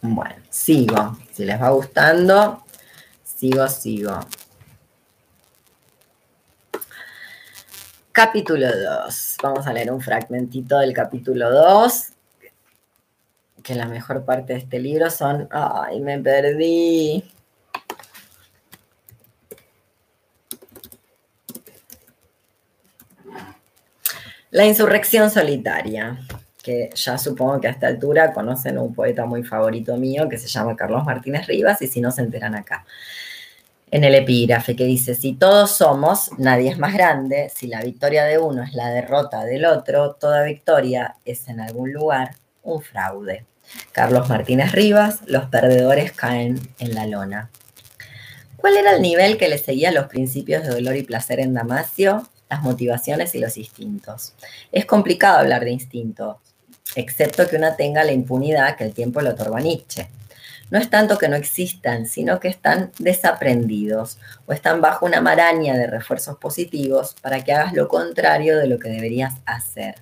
[0.07, 1.17] Bueno, sigo.
[1.33, 2.62] Si les va gustando,
[3.25, 4.21] sigo, sigo.
[8.12, 8.67] Capítulo
[9.07, 9.37] 2.
[9.43, 12.12] Vamos a leer un fragmentito del capítulo 2.
[13.62, 15.49] Que la mejor parte de este libro son.
[15.51, 17.25] ¡Ay, me perdí!
[24.51, 26.19] La insurrección solitaria,
[26.64, 30.48] que ya supongo que a esta altura conocen un poeta muy favorito mío que se
[30.48, 32.85] llama Carlos Martínez Rivas y si no se enteran acá
[33.94, 38.24] en el epígrafe que dice, si todos somos, nadie es más grande, si la victoria
[38.24, 42.33] de uno es la derrota del otro, toda victoria es en algún lugar
[42.64, 43.44] un fraude.
[43.92, 47.50] Carlos Martínez Rivas, los perdedores caen en la lona.
[48.57, 52.29] ¿Cuál era el nivel que le seguía los principios de dolor y placer en Damasio?
[52.50, 54.35] Las motivaciones y los instintos.
[54.72, 56.38] Es complicado hablar de instintos,
[56.95, 60.09] excepto que una tenga la impunidad que el tiempo le otorga Nietzsche
[60.71, 65.77] no es tanto que no existan, sino que están desaprendidos o están bajo una maraña
[65.77, 69.97] de refuerzos positivos para que hagas lo contrario de lo que deberías hacer.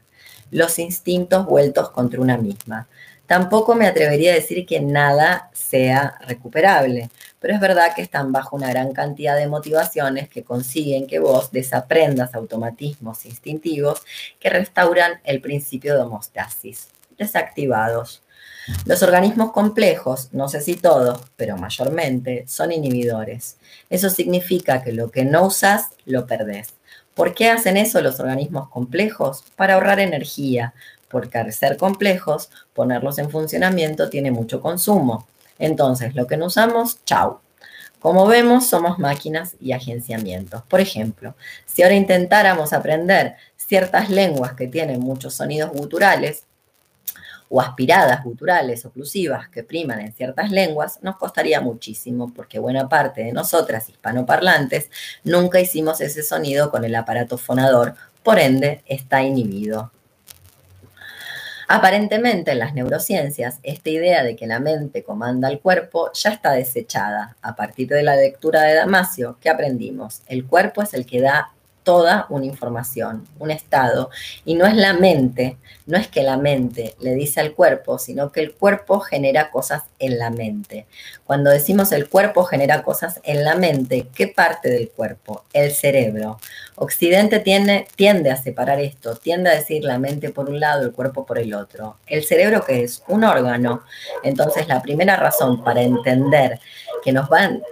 [0.51, 2.89] Los instintos vueltos contra una misma.
[3.27, 7.11] Tampoco me atrevería a decir que nada sea recuperable,
[7.43, 11.51] pero es verdad que están bajo una gran cantidad de motivaciones que consiguen que vos
[11.51, 14.01] desaprendas automatismos instintivos
[14.39, 16.87] que restauran el principio de homostasis,
[17.19, 18.23] desactivados.
[18.87, 23.57] Los organismos complejos, no sé si todos, pero mayormente, son inhibidores.
[23.91, 26.69] Eso significa que lo que no usas, lo perdés.
[27.13, 29.43] ¿Por qué hacen eso los organismos complejos?
[29.57, 30.75] Para ahorrar energía,
[31.35, 35.27] al ser complejos, ponerlos en funcionamiento tiene mucho consumo.
[35.63, 37.39] Entonces, lo que no usamos, chau.
[38.01, 40.63] Como vemos, somos máquinas y agenciamientos.
[40.65, 46.47] Por ejemplo, si ahora intentáramos aprender ciertas lenguas que tienen muchos sonidos guturales,
[47.55, 53.23] o aspiradas guturales oclusivas que priman en ciertas lenguas, nos costaría muchísimo porque buena parte
[53.23, 54.91] de nosotras hispanoparlantes
[55.23, 59.93] nunca hicimos ese sonido con el aparato fonador, por ende está inhibido.
[61.75, 66.53] Aparentemente en las neurociencias, esta idea de que la mente comanda al cuerpo ya está
[66.53, 67.39] desechada.
[67.41, 70.21] A partir de la lectura de Damasio, ¿qué aprendimos?
[70.27, 71.52] El cuerpo es el que da
[71.83, 74.11] toda una información, un estado,
[74.45, 78.31] y no es la mente, no es que la mente le dice al cuerpo, sino
[78.31, 80.87] que el cuerpo genera cosas en la mente.
[81.25, 85.45] Cuando decimos el cuerpo genera cosas en la mente, ¿qué parte del cuerpo?
[85.53, 86.39] El cerebro.
[86.77, 90.93] Occidente tiende, tiende a separar esto, tiende a decir la mente por un lado, el
[90.93, 91.97] cuerpo por el otro.
[92.07, 93.83] El cerebro que es un órgano,
[94.23, 96.61] entonces la primera razón para entender
[97.05, 97.63] que nos van,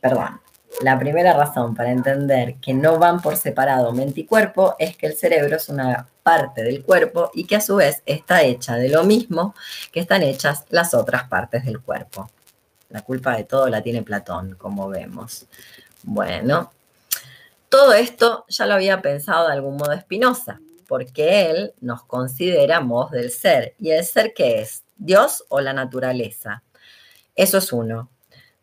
[0.00, 0.41] perdón,
[0.80, 5.06] la primera razón para entender que no van por separado mente y cuerpo es que
[5.06, 8.88] el cerebro es una parte del cuerpo y que a su vez está hecha de
[8.88, 9.54] lo mismo
[9.92, 12.30] que están hechas las otras partes del cuerpo.
[12.88, 15.46] La culpa de todo la tiene Platón, como vemos.
[16.02, 16.72] Bueno,
[17.68, 23.12] todo esto ya lo había pensado de algún modo Spinoza, porque él nos considera modos
[23.12, 23.74] del ser.
[23.78, 24.84] ¿Y el ser qué es?
[24.96, 26.62] ¿Dios o la naturaleza?
[27.34, 28.10] Eso es uno.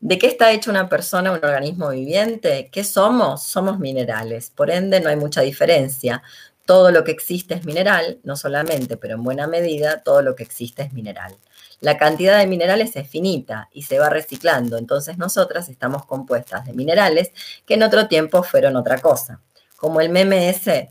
[0.02, 2.70] ¿De qué está hecha una persona, un organismo viviente?
[2.72, 3.44] ¿Qué somos?
[3.44, 4.50] Somos minerales.
[4.50, 6.24] Por ende, no hay mucha diferencia.
[6.66, 10.44] Todo lo que existe es mineral, no solamente, pero en buena medida, todo lo que
[10.44, 11.36] existe es mineral.
[11.82, 16.74] La cantidad de minerales es finita y se va reciclando, entonces nosotras estamos compuestas de
[16.74, 17.32] minerales
[17.66, 19.42] que en otro tiempo fueron otra cosa.
[19.76, 20.90] Como el MMS,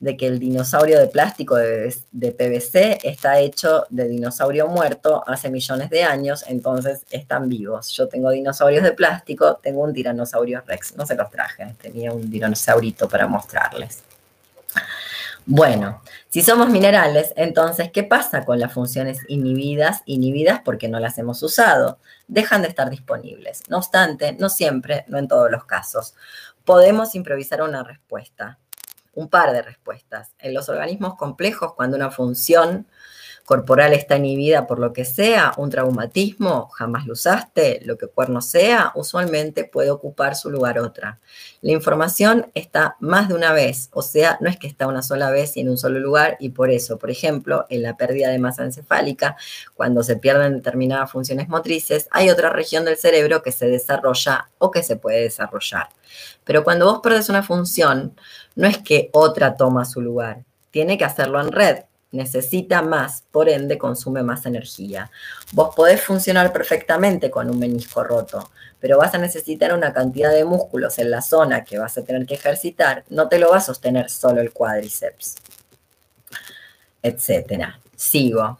[0.00, 5.90] de que el dinosaurio de plástico de, PVC está hecho de dinosaurio muerto hace millones
[5.90, 7.90] de años, entonces están vivos.
[7.90, 12.30] Yo tengo dinosaurios de plástico, tengo un tiranosaurio rex, no se los traje, tenía un
[12.30, 14.02] dinosaurito para mostrarles.
[15.50, 20.02] Bueno, si somos minerales, entonces, ¿qué pasa con las funciones inhibidas?
[20.04, 21.98] Inhibidas porque no las hemos usado.
[22.28, 23.62] Dejan de estar disponibles.
[23.68, 26.14] No obstante, no siempre, no en todos los casos.
[26.66, 28.58] Podemos improvisar una respuesta
[29.18, 30.32] un par de respuestas.
[30.38, 32.86] En los organismos complejos, cuando una función
[33.48, 38.42] corporal está inhibida por lo que sea, un traumatismo, jamás lo usaste, lo que cuerno
[38.42, 41.18] sea, usualmente puede ocupar su lugar otra.
[41.62, 45.30] La información está más de una vez, o sea, no es que está una sola
[45.30, 48.38] vez y en un solo lugar, y por eso, por ejemplo, en la pérdida de
[48.38, 49.38] masa encefálica,
[49.74, 54.70] cuando se pierden determinadas funciones motrices, hay otra región del cerebro que se desarrolla o
[54.70, 55.88] que se puede desarrollar.
[56.44, 58.14] Pero cuando vos perdés una función,
[58.56, 63.48] no es que otra toma su lugar, tiene que hacerlo en red, necesita más, por
[63.48, 65.10] ende consume más energía.
[65.52, 70.44] Vos podés funcionar perfectamente con un menisco roto, pero vas a necesitar una cantidad de
[70.44, 73.60] músculos en la zona que vas a tener que ejercitar, no te lo va a
[73.60, 75.36] sostener solo el cuádriceps,
[77.02, 77.80] etcétera.
[77.96, 78.58] Sigo.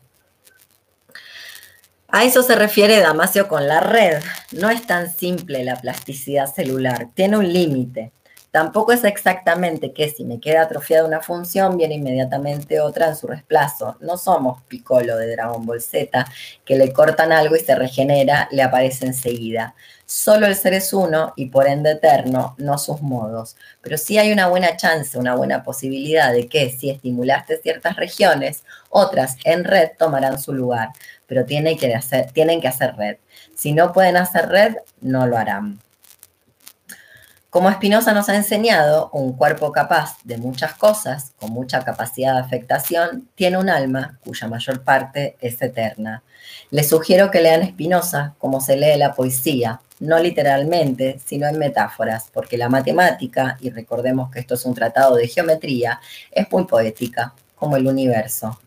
[2.11, 4.23] A eso se refiere Damasio con la red.
[4.53, 8.13] No es tan simple la plasticidad celular, tiene un límite.
[8.51, 13.27] Tampoco es exactamente que si me queda atrofiada una función, viene inmediatamente otra en su
[13.27, 13.99] reemplazo.
[14.01, 16.27] No somos Piccolo de Dragon Ball Z,
[16.65, 19.75] que le cortan algo y se regenera, le aparece enseguida.
[20.07, 23.57] Solo el ser es uno y por ende eterno, no sus modos.
[23.83, 28.65] Pero sí hay una buena chance, una buena posibilidad de que si estimulaste ciertas regiones,
[28.89, 30.89] otras en red tomarán su lugar.
[31.27, 33.19] Pero tienen que hacer, tienen que hacer red.
[33.55, 35.81] Si no pueden hacer red, no lo harán.
[37.51, 42.41] Como Spinoza nos ha enseñado, un cuerpo capaz de muchas cosas, con mucha capacidad de
[42.41, 46.23] afectación, tiene un alma cuya mayor parte es eterna.
[46.71, 52.27] Les sugiero que lean Spinoza como se lee la poesía, no literalmente, sino en metáforas,
[52.35, 57.33] porque la matemática, y recordemos que esto es un tratado de geometría, es muy poética,
[57.55, 58.61] como el universo.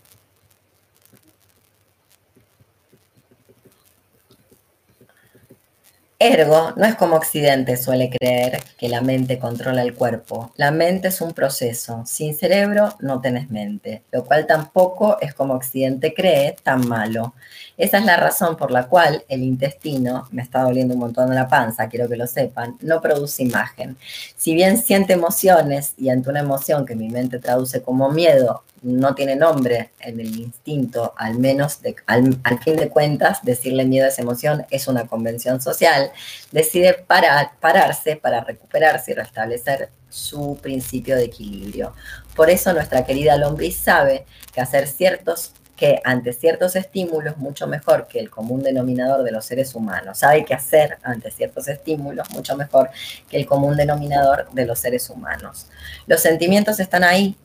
[6.23, 10.51] Ergo, no es como Occidente suele creer que la mente controla el cuerpo.
[10.55, 12.03] La mente es un proceso.
[12.05, 17.33] Sin cerebro no tenés mente, lo cual tampoco es como Occidente cree tan malo.
[17.81, 21.47] Esa es la razón por la cual el intestino, me está doliendo un montón la
[21.47, 23.97] panza, quiero que lo sepan, no produce imagen.
[24.37, 29.15] Si bien siente emociones y ante una emoción que mi mente traduce como miedo, no
[29.15, 34.21] tiene nombre en el instinto, al menos al, fin de cuentas, decirle miedo a esa
[34.21, 36.11] emoción es una convención social,
[36.51, 41.95] decide parar, pararse para recuperarse y restablecer su principio de equilibrio.
[42.35, 48.05] Por eso nuestra querida lombriz sabe que hacer ciertos que ante ciertos estímulos, mucho mejor
[48.07, 52.55] que el común denominador de los seres humanos, sabe qué hacer ante ciertos estímulos, mucho
[52.55, 52.91] mejor
[53.27, 55.65] que el común denominador de los seres humanos.
[56.05, 57.35] Los sentimientos están ahí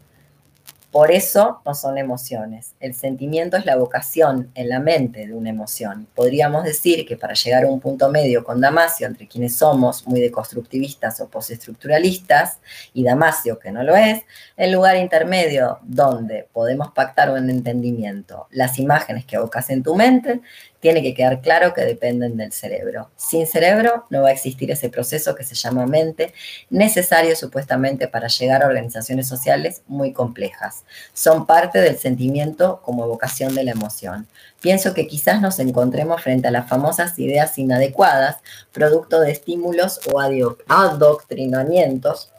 [0.97, 2.75] por eso no son emociones.
[2.81, 6.07] El sentimiento es la vocación en la mente de una emoción.
[6.15, 10.23] Podríamos decir que para llegar a un punto medio con Damasio, entre quienes somos muy
[10.23, 12.61] deconstructivistas o postestructuralistas,
[12.95, 14.23] y Damasio, que no lo es,
[14.57, 20.41] el lugar intermedio donde podemos pactar un entendimiento, las imágenes que evocas en tu mente
[20.87, 23.11] tiene que quedar claro que dependen del cerebro.
[23.17, 26.33] Sin cerebro no va a existir ese proceso que se llama mente,
[26.71, 30.85] necesario supuestamente para llegar a organizaciones sociales muy complejas.
[31.13, 34.29] Son parte del sentimiento como evocación de la emoción.
[34.61, 38.37] Pienso que quizás nos encontremos frente a las famosas ideas inadecuadas,
[38.71, 42.31] producto de estímulos o adoctrinamientos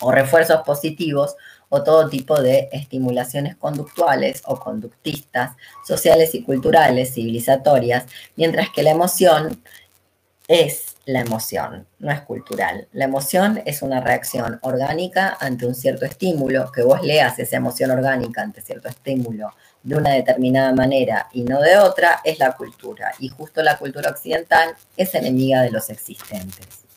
[0.00, 1.34] o refuerzos positivos
[1.70, 5.56] o todo tipo de estimulaciones conductuales o conductistas,
[5.86, 8.04] sociales y culturales, civilizatorias,
[8.36, 9.62] mientras que la emoción
[10.46, 12.88] es la emoción, no es cultural.
[12.92, 17.90] La emoción es una reacción orgánica ante un cierto estímulo, que vos leas esa emoción
[17.92, 19.52] orgánica ante cierto estímulo
[19.82, 23.12] de una determinada manera y no de otra, es la cultura.
[23.18, 26.89] Y justo la cultura occidental es enemiga de los existentes.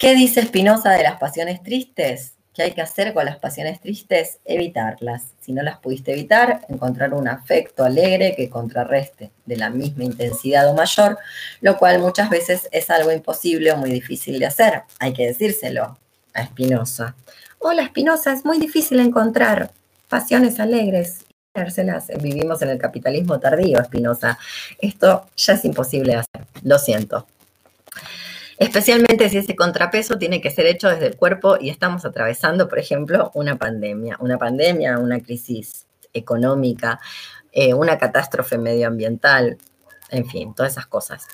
[0.00, 2.32] ¿Qué dice Spinoza de las pasiones tristes?
[2.54, 4.38] ¿Qué hay que hacer con las pasiones tristes?
[4.46, 5.34] Evitarlas.
[5.42, 10.70] Si no las pudiste evitar, encontrar un afecto alegre que contrarreste de la misma intensidad
[10.70, 11.18] o mayor,
[11.60, 14.84] lo cual muchas veces es algo imposible o muy difícil de hacer.
[15.00, 15.98] Hay que decírselo
[16.32, 17.14] a Spinoza.
[17.58, 19.70] Hola Spinoza, es muy difícil encontrar
[20.08, 21.26] pasiones alegres.
[22.22, 24.38] Vivimos en el capitalismo tardío, Spinoza.
[24.80, 26.46] Esto ya es imposible de hacer.
[26.62, 27.26] Lo siento.
[28.60, 32.78] Especialmente si ese contrapeso tiene que ser hecho desde el cuerpo y estamos atravesando, por
[32.78, 37.00] ejemplo, una pandemia, una pandemia, una crisis económica,
[37.52, 39.56] eh, una catástrofe medioambiental,
[40.10, 41.26] en fin, todas esas cosas.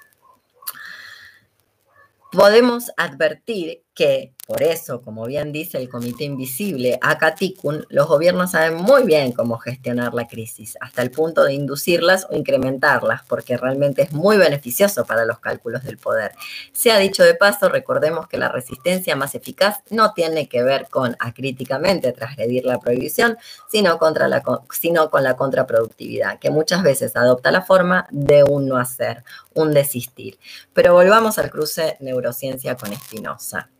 [2.30, 8.76] Podemos advertir que por eso, como bien dice el Comité Invisible, Acaticun, los gobiernos saben
[8.76, 14.02] muy bien cómo gestionar la crisis, hasta el punto de inducirlas o incrementarlas, porque realmente
[14.02, 16.32] es muy beneficioso para los cálculos del poder.
[16.72, 20.88] Se ha dicho de paso, recordemos que la resistencia más eficaz no tiene que ver
[20.90, 27.16] con acríticamente transgredir la prohibición, sino, contra la, sino con la contraproductividad, que muchas veces
[27.16, 30.38] adopta la forma de un no hacer, un desistir.
[30.74, 33.70] Pero volvamos al cruce neurociencia con Espinosa.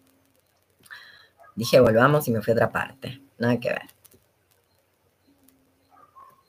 [1.57, 3.21] Dije, volvamos y me fui a otra parte.
[3.39, 3.83] Nada que ver.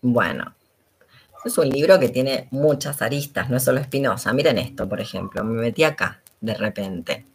[0.01, 0.53] Bueno,
[1.43, 4.33] es un libro que tiene muchas aristas, no es solo Espinosa.
[4.33, 5.43] Miren esto, por ejemplo.
[5.43, 7.25] Me metí acá de repente.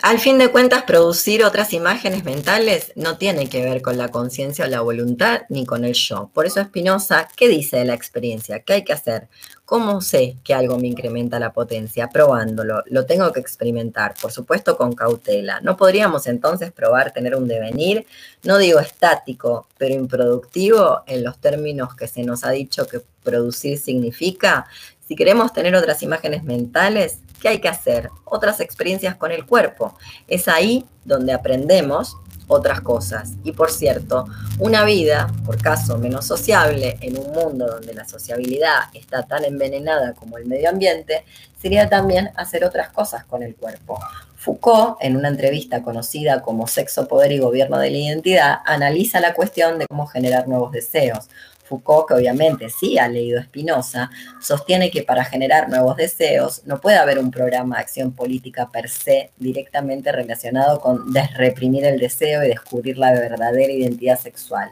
[0.00, 4.64] Al fin de cuentas, producir otras imágenes mentales no tiene que ver con la conciencia
[4.64, 6.30] o la voluntad ni con el yo.
[6.32, 8.60] Por eso Spinoza, ¿qué dice de la experiencia?
[8.60, 9.26] ¿Qué hay que hacer?
[9.64, 12.10] ¿Cómo sé que algo me incrementa la potencia?
[12.10, 12.84] Probándolo.
[12.86, 15.60] Lo tengo que experimentar, por supuesto con cautela.
[15.62, 18.06] ¿No podríamos entonces probar tener un devenir,
[18.44, 23.76] no digo estático, pero improductivo en los términos que se nos ha dicho que producir
[23.78, 24.68] significa?
[25.08, 28.10] Si queremos tener otras imágenes mentales, ¿qué hay que hacer?
[28.24, 29.96] Otras experiencias con el cuerpo.
[30.26, 32.16] Es ahí donde aprendemos
[32.48, 33.34] otras cosas.
[33.44, 34.26] Y por cierto,
[34.58, 40.14] una vida, por caso menos sociable, en un mundo donde la sociabilidad está tan envenenada
[40.14, 41.24] como el medio ambiente,
[41.60, 43.98] sería también hacer otras cosas con el cuerpo.
[44.36, 49.34] Foucault, en una entrevista conocida como Sexo, Poder y Gobierno de la Identidad, analiza la
[49.34, 51.28] cuestión de cómo generar nuevos deseos.
[51.68, 56.96] Foucault, que obviamente sí ha leído Spinoza, sostiene que para generar nuevos deseos no puede
[56.96, 62.48] haber un programa de acción política per se directamente relacionado con desreprimir el deseo y
[62.48, 64.70] descubrir la verdadera identidad sexual.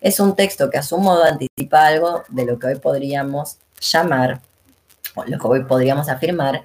[0.00, 4.40] Es un texto que a su modo anticipa algo de lo que hoy podríamos llamar,
[5.14, 6.62] o lo que hoy podríamos afirmar,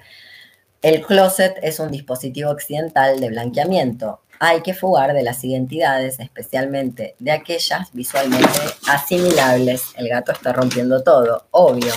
[0.82, 4.20] el closet es un dispositivo occidental de blanqueamiento.
[4.40, 9.94] Hay que fugar de las identidades, especialmente de aquellas visualmente asimilables.
[9.96, 11.92] El gato está rompiendo todo, obvio.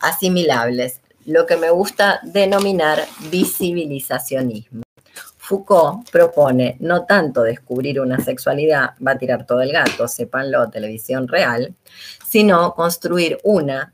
[0.00, 4.82] Asimilables, lo que me gusta denominar visibilizacionismo.
[5.36, 11.26] Foucault propone no tanto descubrir una sexualidad, va a tirar todo el gato, sépanlo, televisión
[11.26, 11.74] real,
[12.28, 13.92] sino construir una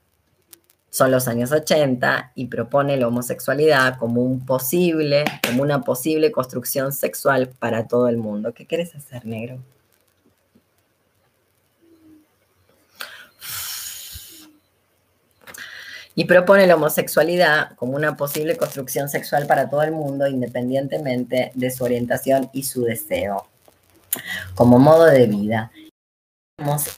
[0.91, 6.93] son los años 80 y propone la homosexualidad como un posible, como una posible construcción
[6.93, 8.55] sexual para todo el mundo.
[8.55, 9.59] ¿Qué quieres hacer, negro?
[16.14, 21.70] Y propone la homosexualidad como una posible construcción sexual para todo el mundo, independientemente de
[21.70, 23.47] su orientación y su deseo,
[24.55, 25.70] como modo de vida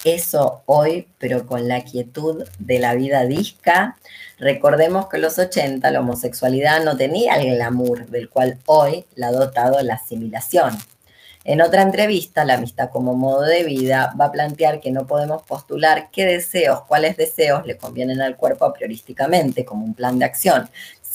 [0.04, 3.96] eso hoy, pero con la quietud de la vida disca.
[4.38, 9.28] Recordemos que en los 80 la homosexualidad no tenía el glamour del cual hoy la
[9.28, 10.78] ha dotado la asimilación.
[11.42, 15.42] En otra entrevista, la amistad como modo de vida va a plantear que no podemos
[15.42, 20.68] postular qué deseos, cuáles deseos le convienen al cuerpo priorísticamente como un plan de acción,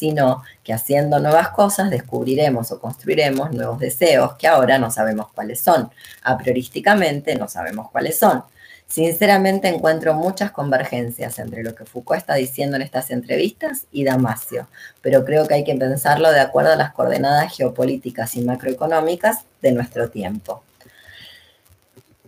[0.03, 5.61] sino que haciendo nuevas cosas descubriremos o construiremos nuevos deseos que ahora no sabemos cuáles
[5.61, 5.89] son.
[6.23, 8.43] A priorísticamente no sabemos cuáles son.
[8.85, 14.67] Sinceramente encuentro muchas convergencias entre lo que Foucault está diciendo en estas entrevistas y Damasio,
[15.01, 19.71] pero creo que hay que pensarlo de acuerdo a las coordenadas geopolíticas y macroeconómicas de
[19.71, 20.63] nuestro tiempo.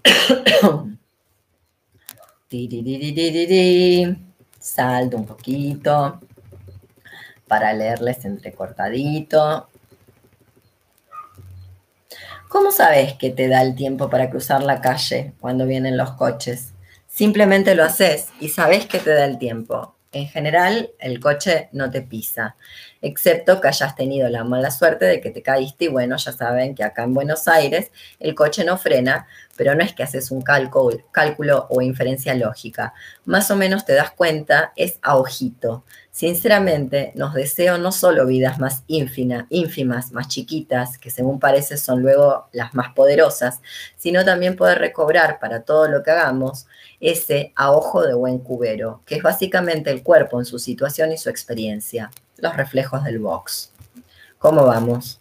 [4.60, 6.22] Salto un poquito
[7.48, 9.70] para leerles entrecortadito.
[12.48, 16.74] ¿Cómo sabes que te da el tiempo para cruzar la calle cuando vienen los coches?
[17.08, 19.96] Simplemente lo haces y sabes que te da el tiempo.
[20.16, 22.56] En general, el coche no te pisa,
[23.02, 26.74] excepto que hayas tenido la mala suerte de que te caíste y bueno, ya saben
[26.74, 27.92] que acá en Buenos Aires
[28.22, 32.94] el coche no frena, pero no es que haces un cálculo, o inferencia lógica.
[33.26, 35.84] Más o menos te das cuenta, es a ojito.
[36.12, 42.48] Sinceramente, nos deseo no solo vidas más ínfimas, más chiquitas, que según parece son luego
[42.52, 43.62] las más poderosas,
[43.98, 46.68] sino también poder recobrar para todo lo que hagamos
[47.00, 51.18] ese a ojo de buen cubero, que es básicamente el cuerpo en su situación y
[51.18, 53.72] su experiencia, los reflejos del box.
[54.38, 55.20] ¿Cómo vamos?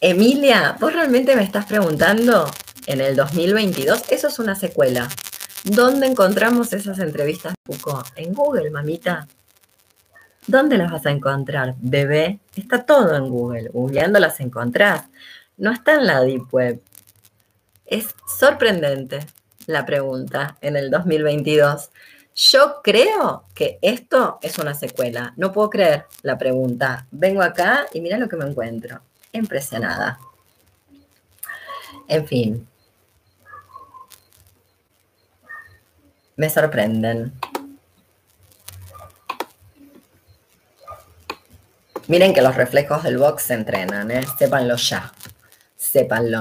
[0.00, 2.48] Emilia, ¿vos realmente me estás preguntando
[2.86, 4.12] en el 2022?
[4.12, 5.08] Eso es una secuela.
[5.64, 8.06] ¿Dónde encontramos esas entrevistas Foucault?
[8.14, 9.26] En Google, mamita.
[10.46, 12.38] ¿Dónde las vas a encontrar, bebé?
[12.54, 13.70] Está todo en Google.
[13.70, 15.06] Googleando las encontrás.
[15.56, 16.80] No está en la Deep Web.
[17.84, 19.26] Es sorprendente
[19.66, 21.90] la pregunta en el 2022.
[22.36, 25.32] Yo creo que esto es una secuela.
[25.36, 27.08] No puedo creer la pregunta.
[27.10, 29.00] Vengo acá y mira lo que me encuentro.
[29.32, 30.18] Impresionada.
[32.08, 32.68] En fin,
[36.36, 37.32] me sorprenden.
[42.06, 44.22] Miren que los reflejos del box se entrenan, ¿eh?
[44.38, 45.12] sépanlo ya,
[45.76, 46.40] sépanlo.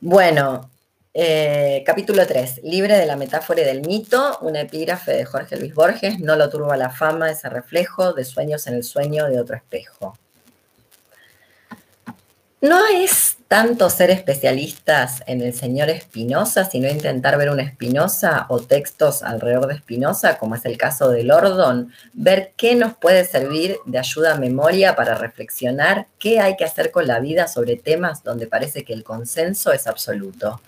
[0.00, 0.70] Bueno,
[1.12, 5.74] eh, capítulo 3, libre de la metáfora y del mito, una epígrafe de Jorge Luis
[5.74, 9.56] Borges, no lo turba la fama, ese reflejo de sueños en el sueño de otro
[9.56, 10.16] espejo.
[12.62, 18.60] No es tanto ser especialistas en el señor Espinosa, sino intentar ver una Espinosa o
[18.60, 23.78] textos alrededor de Espinosa, como es el caso de Lordon, ver qué nos puede servir
[23.84, 28.22] de ayuda a memoria para reflexionar qué hay que hacer con la vida sobre temas
[28.22, 30.60] donde parece que el consenso es absoluto.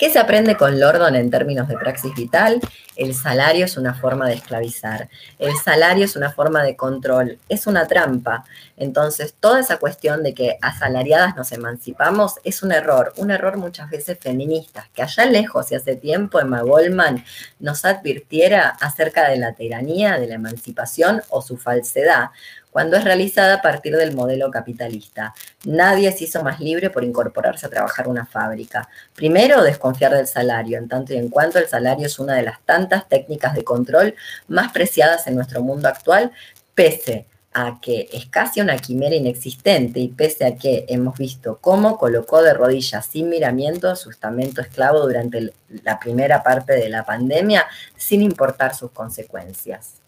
[0.00, 2.58] ¿Qué se aprende con Lordon en términos de praxis vital?
[2.96, 7.66] El salario es una forma de esclavizar, el salario es una forma de control, es
[7.66, 8.44] una trampa.
[8.78, 13.90] Entonces, toda esa cuestión de que asalariadas nos emancipamos es un error, un error muchas
[13.90, 17.22] veces feminista, que allá lejos y hace tiempo Emma Goldman
[17.58, 22.30] nos advirtiera acerca de la tiranía, de la emancipación o su falsedad,
[22.70, 25.34] cuando es realizada a partir del modelo capitalista.
[25.64, 28.88] Nadie se hizo más libre por incorporarse a trabajar una fábrica.
[29.14, 32.60] Primero, desconfiar del salario, en tanto y en cuanto el salario es una de las
[32.64, 34.14] tantas técnicas de control
[34.48, 36.32] más preciadas en nuestro mundo actual,
[36.74, 41.98] pese a que es casi una quimera inexistente y pese a que hemos visto cómo
[41.98, 45.52] colocó de rodillas sin miramiento su estamento esclavo durante
[45.82, 47.66] la primera parte de la pandemia,
[47.96, 50.00] sin importar sus consecuencias.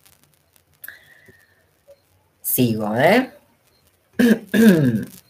[2.53, 3.31] Sigo, ¿eh?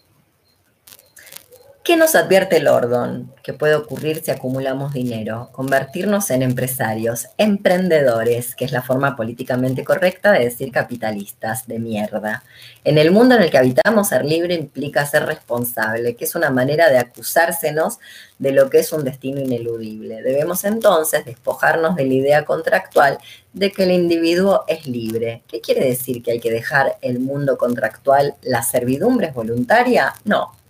[1.84, 3.34] ¿Qué nos advierte Lordon?
[3.42, 9.82] Que puede ocurrir si acumulamos dinero, convertirnos en empresarios, emprendedores, que es la forma políticamente
[9.82, 12.44] correcta de decir capitalistas de mierda.
[12.84, 16.50] En el mundo en el que habitamos, ser libre implica ser responsable, que es una
[16.50, 17.98] manera de acusársenos
[18.38, 20.22] de lo que es un destino ineludible.
[20.22, 23.18] Debemos entonces despojarnos de la idea contractual
[23.54, 25.42] de que el individuo es libre.
[25.48, 28.36] ¿Qué quiere decir que hay que dejar el mundo contractual?
[28.42, 30.14] ¿La servidumbre es voluntaria?
[30.24, 30.61] No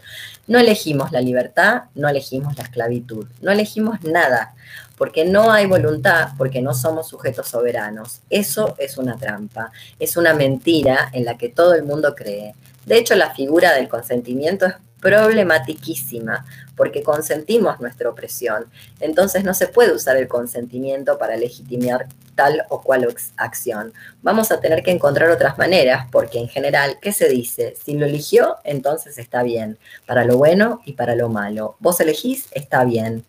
[0.46, 4.54] no elegimos la libertad, no elegimos la esclavitud, no elegimos nada,
[4.98, 8.20] porque no hay voluntad, porque no somos sujetos soberanos.
[8.30, 12.54] Eso es una trampa, es una mentira en la que todo el mundo cree.
[12.86, 16.46] De hecho, la figura del consentimiento es problematiquísima,
[16.76, 18.66] porque consentimos nuestra opresión.
[19.00, 23.92] Entonces no se puede usar el consentimiento para legitimar tal o cual acción.
[24.22, 27.74] Vamos a tener que encontrar otras maneras, porque en general, ¿qué se dice?
[27.84, 29.76] Si lo eligió, entonces está bien,
[30.06, 31.76] para lo bueno y para lo malo.
[31.80, 33.24] Vos elegís, está bien.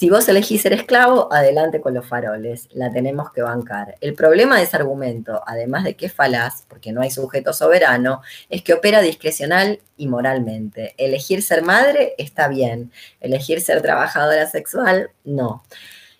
[0.00, 3.96] Si vos elegís ser esclavo, adelante con los faroles, la tenemos que bancar.
[4.00, 8.22] El problema de ese argumento, además de que es falaz, porque no hay sujeto soberano,
[8.48, 10.94] es que opera discrecional y moralmente.
[10.96, 12.90] Elegir ser madre está bien,
[13.20, 15.64] elegir ser trabajadora sexual, no.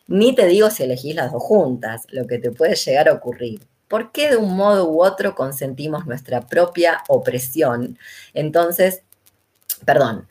[0.06, 3.62] Ni te digo si elegís las dos juntas, lo que te puede llegar a ocurrir.
[3.88, 7.96] ¿Por qué de un modo u otro consentimos nuestra propia opresión?
[8.34, 9.00] Entonces,
[9.86, 10.28] perdón,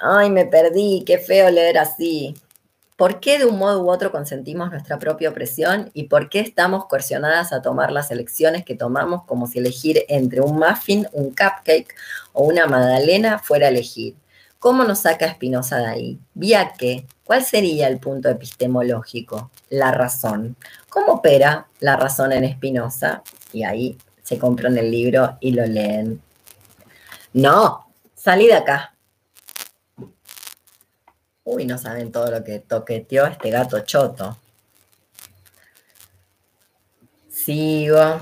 [0.00, 2.36] ay, me perdí, qué feo leer así.
[2.96, 6.86] ¿Por qué de un modo u otro consentimos nuestra propia opresión y por qué estamos
[6.86, 11.94] coercionadas a tomar las elecciones que tomamos como si elegir entre un muffin, un cupcake
[12.32, 14.16] o una magdalena fuera a elegir?
[14.58, 16.18] ¿Cómo nos saca Spinoza de ahí?
[16.32, 17.06] ¿Vía qué?
[17.22, 19.50] ¿Cuál sería el punto epistemológico?
[19.68, 20.56] La razón.
[20.88, 23.22] ¿Cómo opera la razón en Spinoza?
[23.52, 26.22] Y ahí se compran el libro y lo leen.
[27.34, 28.95] No, salí de acá.
[31.48, 34.36] Uy, no saben todo lo que toqueteó este gato choto.
[37.30, 38.18] Sigo.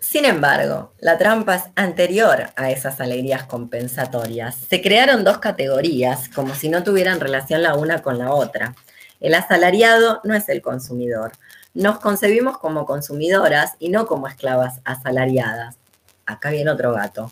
[0.00, 4.56] Sin embargo, la trampa es anterior a esas alegrías compensatorias.
[4.56, 8.74] Se crearon dos categorías como si no tuvieran relación la una con la otra.
[9.20, 11.30] El asalariado no es el consumidor.
[11.72, 15.76] Nos concebimos como consumidoras y no como esclavas asalariadas.
[16.26, 17.30] Acá viene otro gato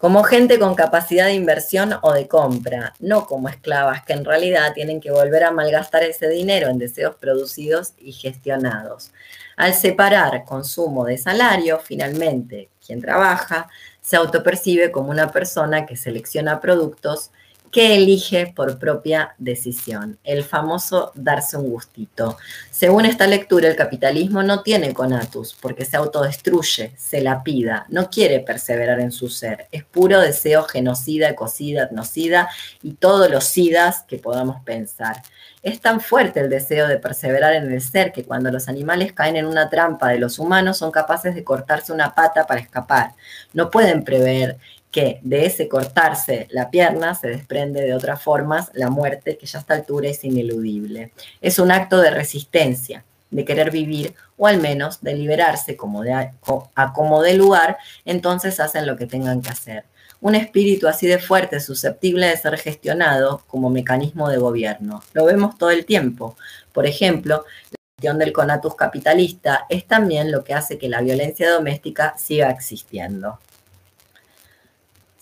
[0.00, 4.72] como gente con capacidad de inversión o de compra, no como esclavas que en realidad
[4.72, 9.12] tienen que volver a malgastar ese dinero en deseos producidos y gestionados.
[9.56, 13.68] Al separar consumo de salario, finalmente quien trabaja
[14.00, 17.30] se autopercibe como una persona que selecciona productos
[17.70, 22.36] que elige por propia decisión, el famoso darse un gustito.
[22.70, 28.40] Según esta lectura, el capitalismo no tiene conatus porque se autodestruye, se lapida, no quiere
[28.40, 32.48] perseverar en su ser, es puro deseo genocida, ecocida, etnocida
[32.82, 35.22] y todos los sidas que podamos pensar.
[35.62, 39.36] Es tan fuerte el deseo de perseverar en el ser que cuando los animales caen
[39.36, 43.12] en una trampa de los humanos son capaces de cortarse una pata para escapar.
[43.52, 44.58] No pueden prever
[44.90, 49.58] que de ese cortarse la pierna se desprende de otras formas la muerte que ya
[49.58, 51.12] a esta altura es ineludible.
[51.40, 56.12] Es un acto de resistencia, de querer vivir o al menos de liberarse como de,
[56.12, 59.84] a como de lugar, entonces hacen lo que tengan que hacer.
[60.20, 65.02] Un espíritu así de fuerte, susceptible de ser gestionado como mecanismo de gobierno.
[65.14, 66.36] Lo vemos todo el tiempo.
[66.72, 71.50] Por ejemplo, la gestión del conatus capitalista es también lo que hace que la violencia
[71.50, 73.38] doméstica siga existiendo.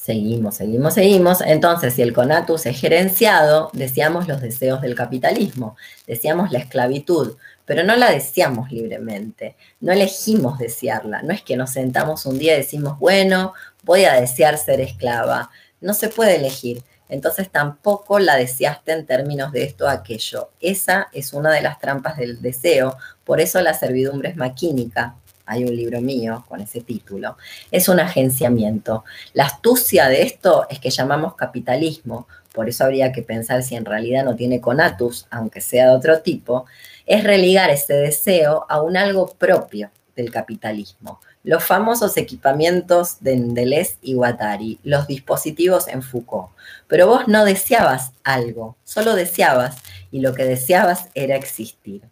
[0.08, 1.40] Seguimos, seguimos, seguimos.
[1.42, 7.36] Entonces, si el conatus es gerenciado, deseamos los deseos del capitalismo, deseamos la esclavitud,
[7.66, 11.20] pero no la deseamos libremente, no elegimos desearla.
[11.20, 13.52] No es que nos sentamos un día y decimos, bueno,
[13.82, 15.50] voy a desear ser esclava.
[15.82, 16.82] No se puede elegir.
[17.10, 20.52] Entonces tampoco la deseaste en términos de esto o aquello.
[20.58, 22.96] Esa es una de las trampas del deseo.
[23.24, 25.16] Por eso la servidumbre es maquínica,
[25.48, 27.36] hay un libro mío con ese título,
[27.70, 29.04] es un agenciamiento.
[29.32, 33.84] La astucia de esto es que llamamos capitalismo, por eso habría que pensar si en
[33.84, 36.66] realidad no tiene conatus, aunque sea de otro tipo,
[37.06, 41.20] es religar ese deseo a un algo propio del capitalismo.
[41.44, 46.50] Los famosos equipamientos de Deleuze y Guattari, los dispositivos en Foucault.
[46.88, 49.76] Pero vos no deseabas algo, solo deseabas
[50.10, 52.02] y lo que deseabas era existir.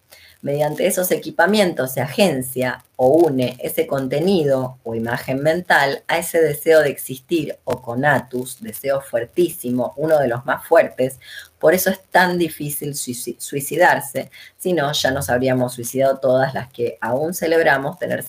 [0.43, 6.83] Mediante esos equipamientos se agencia o une ese contenido o imagen mental a ese deseo
[6.83, 11.19] de existir o conatus, deseo fuertísimo, uno de los más fuertes.
[11.59, 16.99] Por eso es tan difícil suicidarse, si no ya nos habríamos suicidado todas las que
[17.01, 18.25] aún celebramos tener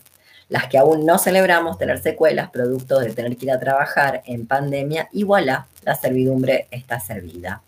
[0.49, 4.47] las que aún no celebramos tener secuelas producto de tener que ir a trabajar en
[4.47, 7.61] pandemia y voilà, la servidumbre está servida.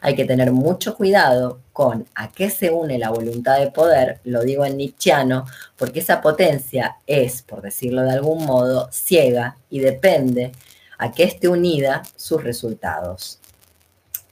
[0.00, 4.42] Hay que tener mucho cuidado con a qué se une la voluntad de poder, lo
[4.42, 10.52] digo en Nietzscheano, porque esa potencia es, por decirlo de algún modo, ciega y depende
[10.98, 13.40] a qué esté unida sus resultados.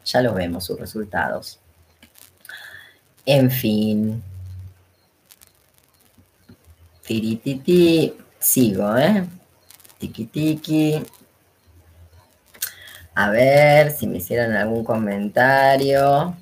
[0.05, 1.59] Ya lo vemos, sus resultados.
[3.27, 4.23] En fin.
[7.07, 8.15] Tirititi.
[8.39, 9.25] Sigo, ¿eh?
[9.99, 11.03] Tiki tiki.
[13.15, 16.37] A ver si me hicieron algún comentario.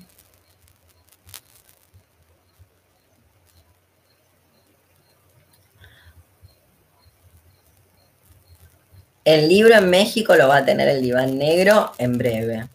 [9.23, 12.67] El libro en México lo va a tener el diván negro en breve.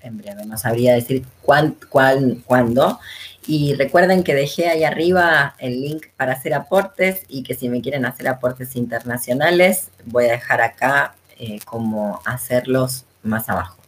[0.00, 2.98] En breve, no sabría decir cuándo.
[3.46, 7.80] Y recuerden que dejé ahí arriba el link para hacer aportes y que si me
[7.80, 13.78] quieren hacer aportes internacionales, voy a dejar acá eh, cómo hacerlos más abajo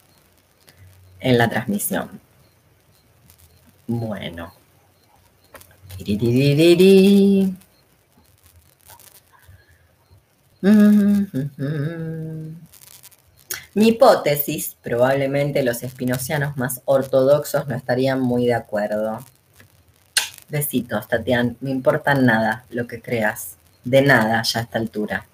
[1.21, 2.21] en la transmisión.
[3.87, 4.53] Bueno.
[13.75, 19.21] Mi hipótesis, probablemente los espinocianos más ortodoxos no estarían muy de acuerdo.
[20.55, 25.27] Besitos, Tatiana, me importa nada lo que creas, de nada ya a esta altura.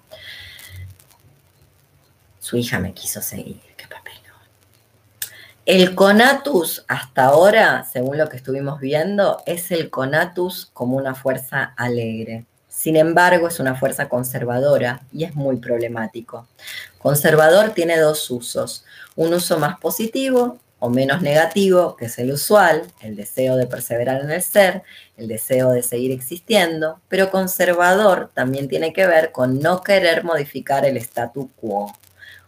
[2.39, 4.41] Su hija me quiso seguir, qué papelón.
[5.67, 11.75] El conatus hasta ahora, según lo que estuvimos viendo, es el conatus como una fuerza
[11.77, 12.45] alegre.
[12.67, 16.47] Sin embargo, es una fuerza conservadora y es muy problemático.
[16.97, 22.81] Conservador tiene dos usos, un uso más positivo o menos negativo, que es el usual,
[23.01, 24.81] el deseo de perseverar en el ser,
[25.15, 30.83] el deseo de seguir existiendo, pero conservador también tiene que ver con no querer modificar
[30.83, 31.95] el statu quo.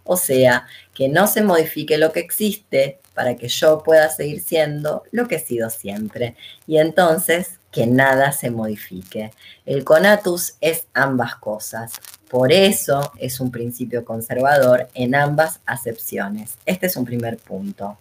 [0.04, 0.66] O sea,
[0.96, 5.36] que no se modifique lo que existe para que yo pueda seguir siendo lo que
[5.36, 6.36] he sido siempre.
[6.66, 9.32] Y entonces que nada se modifique.
[9.68, 11.94] El conatus es ambas cosas.
[12.30, 16.56] Por eso es un principio conservador en ambas acepciones.
[16.66, 18.00] Este es un primer punto.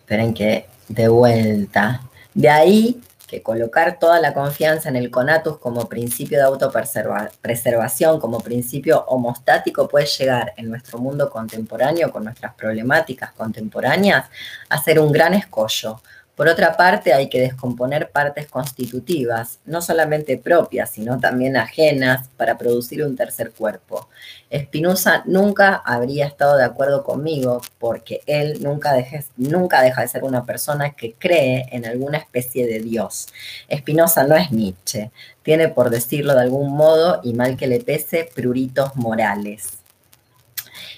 [0.00, 2.02] Esperen que de vuelta.
[2.34, 3.00] De ahí
[3.32, 9.88] que colocar toda la confianza en el conatus como principio de autopreservación, como principio homostático,
[9.88, 14.26] puede llegar en nuestro mundo contemporáneo, con nuestras problemáticas contemporáneas,
[14.68, 16.02] a ser un gran escollo,
[16.36, 22.56] por otra parte, hay que descomponer partes constitutivas, no solamente propias, sino también ajenas, para
[22.56, 24.08] producir un tercer cuerpo.
[24.52, 28.94] Spinoza nunca habría estado de acuerdo conmigo porque él nunca,
[29.36, 33.28] nunca deja de ser una persona que cree en alguna especie de Dios.
[33.70, 35.10] Spinoza no es Nietzsche,
[35.42, 39.81] tiene, por decirlo de algún modo, y mal que le pese, pruritos morales.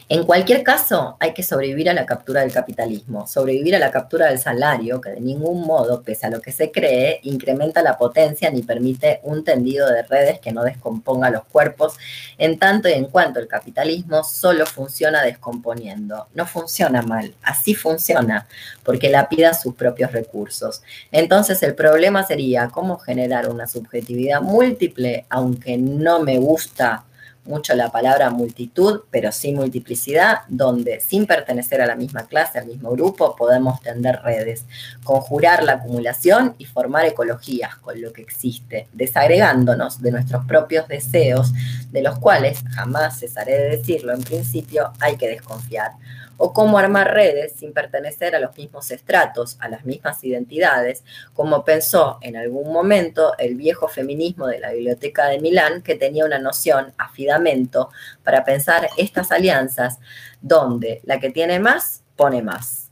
[0.07, 4.27] En cualquier caso, hay que sobrevivir a la captura del capitalismo, sobrevivir a la captura
[4.27, 8.51] del salario, que de ningún modo, pese a lo que se cree, incrementa la potencia
[8.51, 11.95] ni permite un tendido de redes que no descomponga los cuerpos,
[12.37, 16.27] en tanto y en cuanto el capitalismo solo funciona descomponiendo.
[16.35, 18.47] No funciona mal, así funciona,
[18.83, 20.83] porque lapida sus propios recursos.
[21.13, 27.05] Entonces el problema sería cómo generar una subjetividad múltiple, aunque no me gusta
[27.45, 32.67] mucho la palabra multitud, pero sí multiplicidad, donde sin pertenecer a la misma clase, al
[32.67, 34.65] mismo grupo, podemos tender redes,
[35.03, 41.53] conjurar la acumulación y formar ecologías con lo que existe, desagregándonos de nuestros propios deseos,
[41.91, 45.93] de los cuales, jamás cesaré de decirlo, en principio hay que desconfiar
[46.37, 51.65] o cómo armar redes sin pertenecer a los mismos estratos, a las mismas identidades, como
[51.65, 56.39] pensó en algún momento el viejo feminismo de la Biblioteca de Milán, que tenía una
[56.39, 57.91] noción, afidamento,
[58.23, 59.99] para pensar estas alianzas,
[60.41, 62.91] donde la que tiene más pone más.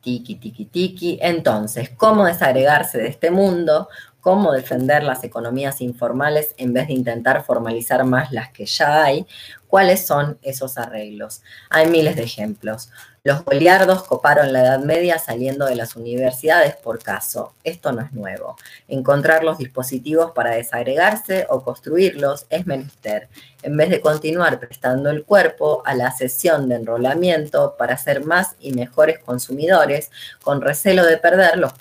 [0.00, 1.18] Tiki, tiki, tiki.
[1.20, 3.88] Entonces, ¿cómo desagregarse de este mundo?
[4.20, 9.26] Cómo defender las economías informales en vez de intentar formalizar más las que ya hay,
[9.68, 11.42] ¿Cuáles son esos arreglos?
[11.68, 12.90] Hay miles de ejemplos.
[13.22, 17.52] Los goliardos coparon la Edad Media saliendo de las universidades por caso.
[17.64, 18.56] Esto no es nuevo.
[18.88, 23.28] Encontrar los dispositivos para desagregarse o construirlos es menester,
[23.62, 28.56] en vez de continuar prestando el cuerpo a la sesión de enrolamiento para ser más
[28.60, 30.10] y mejores consumidores,
[30.42, 31.74] con recelo de perder los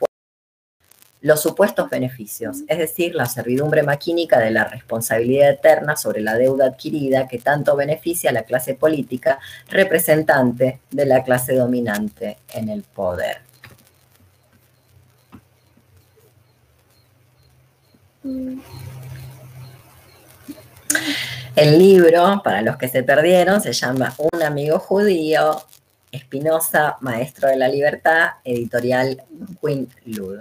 [1.22, 6.68] los supuestos beneficios, es decir, la servidumbre maquínica de la responsabilidad eterna sobre la deuda
[6.68, 12.84] adquirida que tanto beneficia a la clase política representante de la clase dominante en el
[12.84, 13.38] poder.
[21.56, 25.64] El libro, para los que se perdieron, se llama Un amigo judío,
[26.12, 29.24] Espinosa, Maestro de la Libertad, editorial
[29.62, 30.40] Quinn Lud.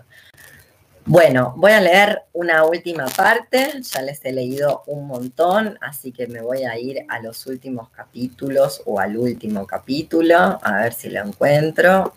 [1.09, 6.27] Bueno, voy a leer una última parte, ya les he leído un montón, así que
[6.27, 11.09] me voy a ir a los últimos capítulos o al último capítulo, a ver si
[11.11, 12.13] lo encuentro.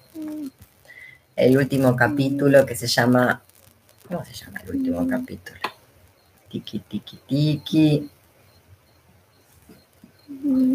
[1.36, 3.44] El último capítulo que se llama,
[4.08, 5.60] ¿cómo se llama el último capítulo?
[6.50, 8.10] Tiki, tiki, tiki.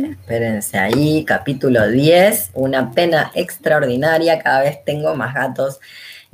[0.08, 5.80] Espérense ahí, capítulo 10, una pena extraordinaria, cada vez tengo más gatos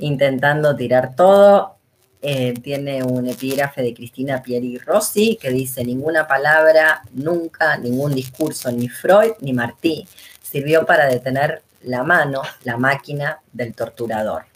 [0.01, 1.77] intentando tirar todo.
[2.21, 8.71] Eh, tiene un epígrafe de Cristina Pieri Rossi que dice, ninguna palabra, nunca, ningún discurso,
[8.71, 10.07] ni Freud ni Martí,
[10.41, 14.50] sirvió para detener la mano, la máquina del torturador.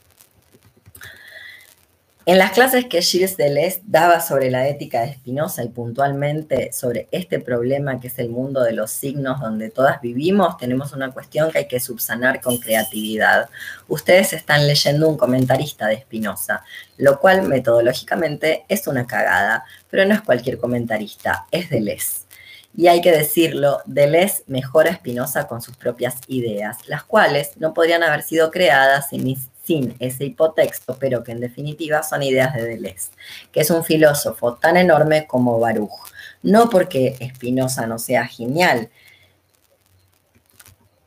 [2.27, 7.07] En las clases que Gilles Deleuze daba sobre la ética de Spinoza y puntualmente sobre
[7.11, 11.51] este problema que es el mundo de los signos donde todas vivimos, tenemos una cuestión
[11.51, 13.47] que hay que subsanar con creatividad.
[13.87, 16.63] Ustedes están leyendo un comentarista de Spinoza,
[16.97, 22.25] lo cual metodológicamente es una cagada, pero no es cualquier comentarista, es Deleuze.
[22.75, 27.75] Y hay que decirlo, Deleuze mejora a Spinoza con sus propias ideas, las cuales no
[27.75, 29.27] podrían haber sido creadas sin
[29.65, 33.09] sin ese hipotexto, pero que en definitiva son ideas de Deleuze,
[33.51, 35.91] que es un filósofo tan enorme como Baruch.
[36.43, 38.89] No porque Spinoza no sea genial,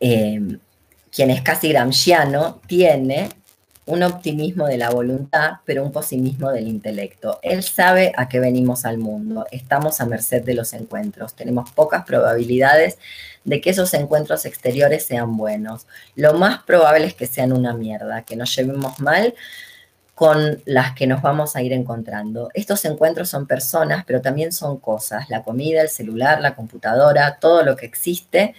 [0.00, 0.59] eh,
[1.11, 3.28] quien es casi gramsciano, tiene
[3.89, 7.41] un optimismo de la voluntad, pero un pesimismo del intelecto.
[7.43, 12.05] Él sabe a qué venimos al mundo, estamos a merced de los encuentros, tenemos pocas
[12.05, 12.99] probabilidades
[13.45, 15.86] de que esos encuentros exteriores sean buenos.
[16.16, 19.34] Lo más probable es que sean una mierda, que nos llevemos mal
[20.14, 22.51] con las que nos vamos a ir encontrando.
[22.53, 27.62] Estos encuentros son personas, pero también son cosas, la comida, el celular, la computadora, todo
[27.62, 28.55] lo que existe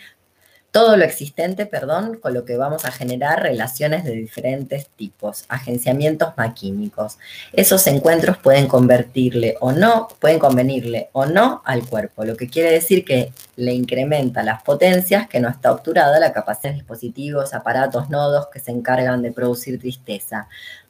[0.71, 6.33] todo lo existente, perdón, con lo que vamos a generar relaciones de diferentes tipos, agenciamientos
[6.37, 7.17] maquímicos.
[7.53, 12.71] Esos encuentros pueden convertirle o no, pueden convenirle o no al cuerpo, lo que quiere
[12.71, 18.09] decir que le incrementa las potencias que no está obturada la capacidad de dispositivos, aparatos,
[18.09, 20.47] nodos que se encargan de producir tristeza,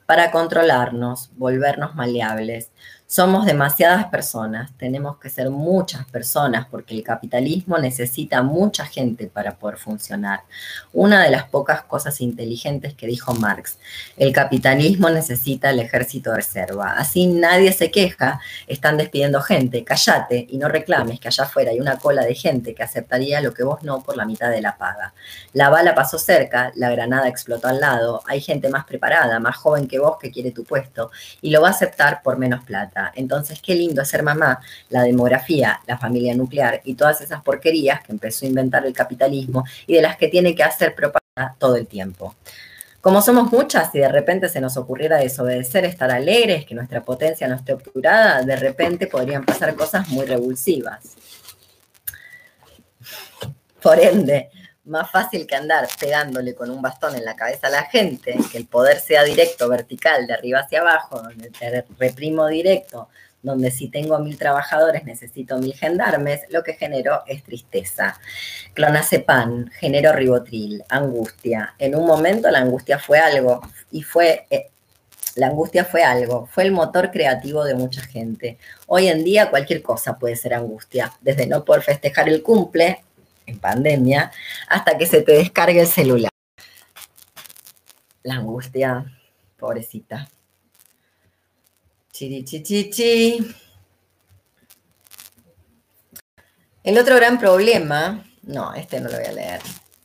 [0.09, 2.71] para controlarnos, volvernos maleables,
[3.11, 9.55] somos demasiadas personas, tenemos que ser muchas personas porque el capitalismo necesita mucha gente para
[9.55, 10.41] poder funcionar.
[10.93, 13.79] Una de las pocas cosas inteligentes que dijo Marx,
[14.15, 16.91] el capitalismo necesita el ejército de reserva.
[16.99, 21.79] Así nadie se queja, están despidiendo gente, cállate y no reclames que allá afuera hay
[21.79, 24.77] una cola de gente que aceptaría lo que vos no por la mitad de la
[24.77, 25.15] paga.
[25.53, 29.87] La bala pasó cerca, la granada explotó al lado, hay gente más preparada, más joven
[29.87, 31.09] que vos que quiere tu puesto
[31.41, 32.98] y lo va a aceptar por menos plata.
[33.15, 38.11] Entonces, qué lindo ser mamá, la demografía, la familia nuclear y todas esas porquerías que
[38.11, 41.87] empezó a inventar el capitalismo y de las que tiene que hacer propaganda todo el
[41.87, 42.35] tiempo.
[43.01, 47.47] Como somos muchas y de repente se nos ocurriera desobedecer, estar alegres, que nuestra potencia
[47.47, 51.15] no esté obturada, de repente podrían pasar cosas muy revulsivas.
[53.81, 54.49] Por ende,
[54.89, 58.57] más fácil que andar pegándole con un bastón en la cabeza a la gente, que
[58.57, 63.09] el poder sea directo, vertical, de arriba hacia abajo, donde te reprimo directo,
[63.41, 68.19] donde si tengo mil trabajadores necesito mil gendarmes, lo que genero es tristeza.
[68.73, 71.75] Clonazepam, genero ribotril, angustia.
[71.77, 73.61] En un momento la angustia fue algo
[73.91, 74.45] y fue...
[74.49, 74.71] Eh,
[75.35, 78.57] la angustia fue algo, fue el motor creativo de mucha gente.
[78.87, 83.03] Hoy en día cualquier cosa puede ser angustia, desde no poder festejar el cumple
[83.49, 84.31] en pandemia,
[84.67, 86.31] hasta que se te descargue el celular.
[88.23, 89.05] La angustia,
[89.57, 90.29] pobrecita.
[92.11, 93.55] Chirichichichi.
[96.83, 99.61] El otro gran problema, no, este no lo voy a leer.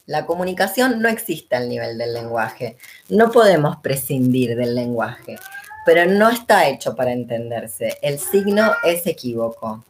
[0.07, 2.77] La comunicación no existe al nivel del lenguaje.
[3.09, 5.39] No podemos prescindir del lenguaje,
[5.87, 7.99] pero no está hecho para entenderse.
[8.03, 9.85] El signo es equívoco.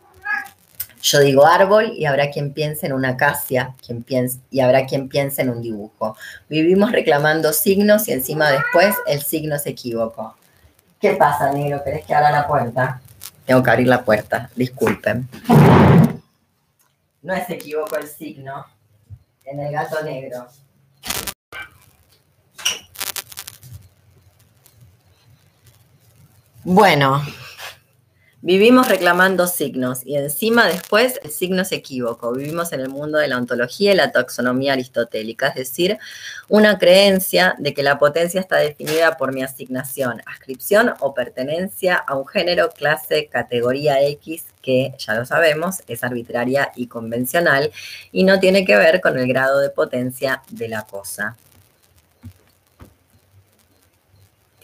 [1.04, 5.10] Yo digo árbol y habrá quien piense en una acacia quien piense, y habrá quien
[5.10, 6.16] piense en un dibujo.
[6.48, 10.34] Vivimos reclamando signos y encima después el signo se equivocó.
[10.98, 11.84] ¿Qué pasa, negro?
[11.84, 13.02] ¿Querés que abra la puerta?
[13.44, 15.28] Tengo que abrir la puerta, disculpen.
[17.20, 18.64] No es equivoco el signo
[19.44, 20.46] en el gato negro.
[26.62, 27.22] Bueno,
[28.46, 32.30] Vivimos reclamando signos y encima después el signo es equívoco.
[32.30, 35.98] Vivimos en el mundo de la ontología y la taxonomía aristotélica, es decir,
[36.50, 42.16] una creencia de que la potencia está definida por mi asignación, ascripción o pertenencia a
[42.16, 47.72] un género, clase, categoría X que, ya lo sabemos, es arbitraria y convencional
[48.12, 51.34] y no tiene que ver con el grado de potencia de la cosa.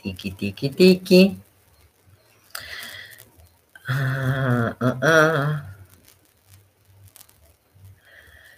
[0.02, 1.38] Tiki, tiki, tiki.
[3.92, 5.66] Ah, ah, ah.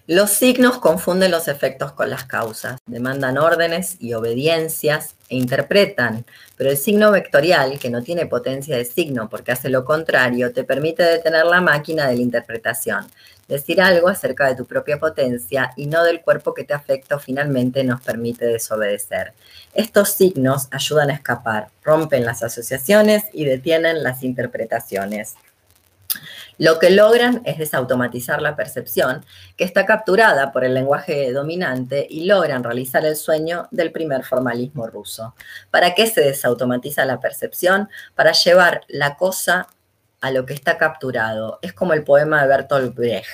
[0.07, 6.27] Los signos confunden los efectos con las causas, demandan órdenes y obediencias e interpretan,
[6.57, 10.65] pero el signo vectorial, que no tiene potencia de signo porque hace lo contrario, te
[10.65, 13.07] permite detener la máquina de la interpretación,
[13.49, 17.85] decir algo acerca de tu propia potencia y no del cuerpo que te afecta finalmente
[17.85, 19.33] nos permite desobedecer.
[19.75, 25.37] Estos signos ayudan a escapar, rompen las asociaciones y detienen las interpretaciones.
[26.59, 29.25] Lo que logran es desautomatizar la percepción,
[29.57, 34.87] que está capturada por el lenguaje dominante, y logran realizar el sueño del primer formalismo
[34.87, 35.35] ruso.
[35.71, 37.89] ¿Para qué se desautomatiza la percepción?
[38.15, 39.69] Para llevar la cosa
[40.23, 41.59] a lo que está capturado.
[41.61, 43.29] Es como el poema de Bertolt Brecht.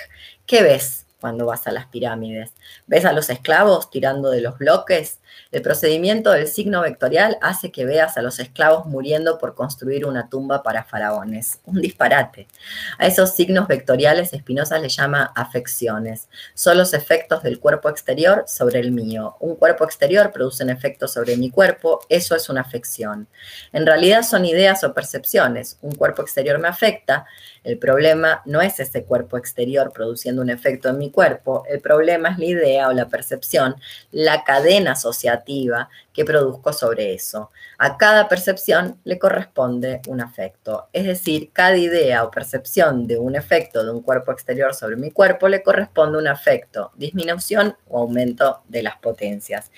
[0.46, 2.54] ¿Qué ves cuando vas a las pirámides?
[2.86, 5.17] ¿Ves a los esclavos tirando de los bloques?
[5.50, 10.28] El procedimiento del signo vectorial hace que veas a los esclavos muriendo por construir una
[10.28, 11.60] tumba para faraones.
[11.64, 12.46] Un disparate.
[12.98, 16.28] A esos signos vectoriales Spinoza le llama afecciones.
[16.54, 19.36] Son los efectos del cuerpo exterior sobre el mío.
[19.40, 22.00] Un cuerpo exterior produce un efecto sobre mi cuerpo.
[22.08, 23.28] Eso es una afección.
[23.72, 25.78] En realidad son ideas o percepciones.
[25.80, 27.26] Un cuerpo exterior me afecta.
[27.64, 31.64] El problema no es ese cuerpo exterior produciendo un efecto en mi cuerpo.
[31.68, 33.76] El problema es la idea o la percepción,
[34.10, 34.96] la cadena
[36.12, 37.50] que produzco sobre eso.
[37.78, 40.88] A cada percepción le corresponde un afecto.
[40.92, 45.10] Es decir, cada idea o percepción de un efecto de un cuerpo exterior sobre mi
[45.10, 49.70] cuerpo le corresponde un afecto, disminución o aumento de las potencias.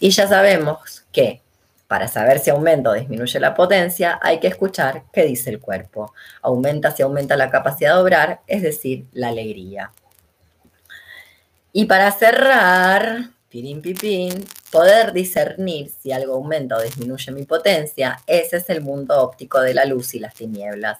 [0.00, 1.42] Y ya sabemos que
[1.88, 6.12] para saber si aumenta o disminuye la potencia, hay que escuchar qué dice el cuerpo.
[6.42, 9.90] Aumenta si aumenta la capacidad de obrar, es decir, la alegría.
[11.72, 18.58] Y para cerrar, pirín pipín, poder discernir si algo aumenta o disminuye mi potencia, ese
[18.58, 20.98] es el mundo óptico de la luz y las tinieblas,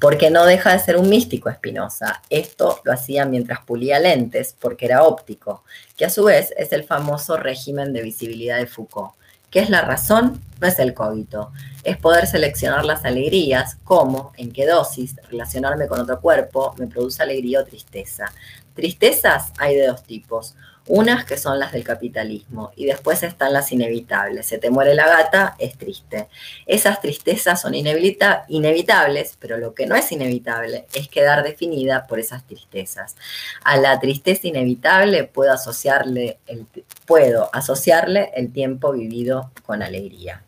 [0.00, 2.22] porque no deja de ser un místico Espinosa.
[2.28, 5.64] Esto lo hacía mientras pulía lentes, porque era óptico,
[5.96, 9.14] que a su vez es el famoso régimen de visibilidad de Foucault.
[9.50, 10.42] ¿Qué es la razón?
[10.60, 11.52] No es el cogito.
[11.84, 17.22] Es poder seleccionar las alegrías, cómo, en qué dosis, relacionarme con otro cuerpo me produce
[17.22, 18.26] alegría o tristeza.
[18.74, 20.56] Tristezas hay de dos tipos
[20.88, 24.46] unas que son las del capitalismo y después están las inevitables.
[24.46, 26.28] Se te muere la gata, es triste.
[26.66, 32.46] Esas tristezas son inevitables, pero lo que no es inevitable es quedar definida por esas
[32.46, 33.16] tristezas.
[33.64, 36.66] A la tristeza inevitable puedo asociarle el,
[37.04, 40.42] puedo asociarle el tiempo vivido con alegría.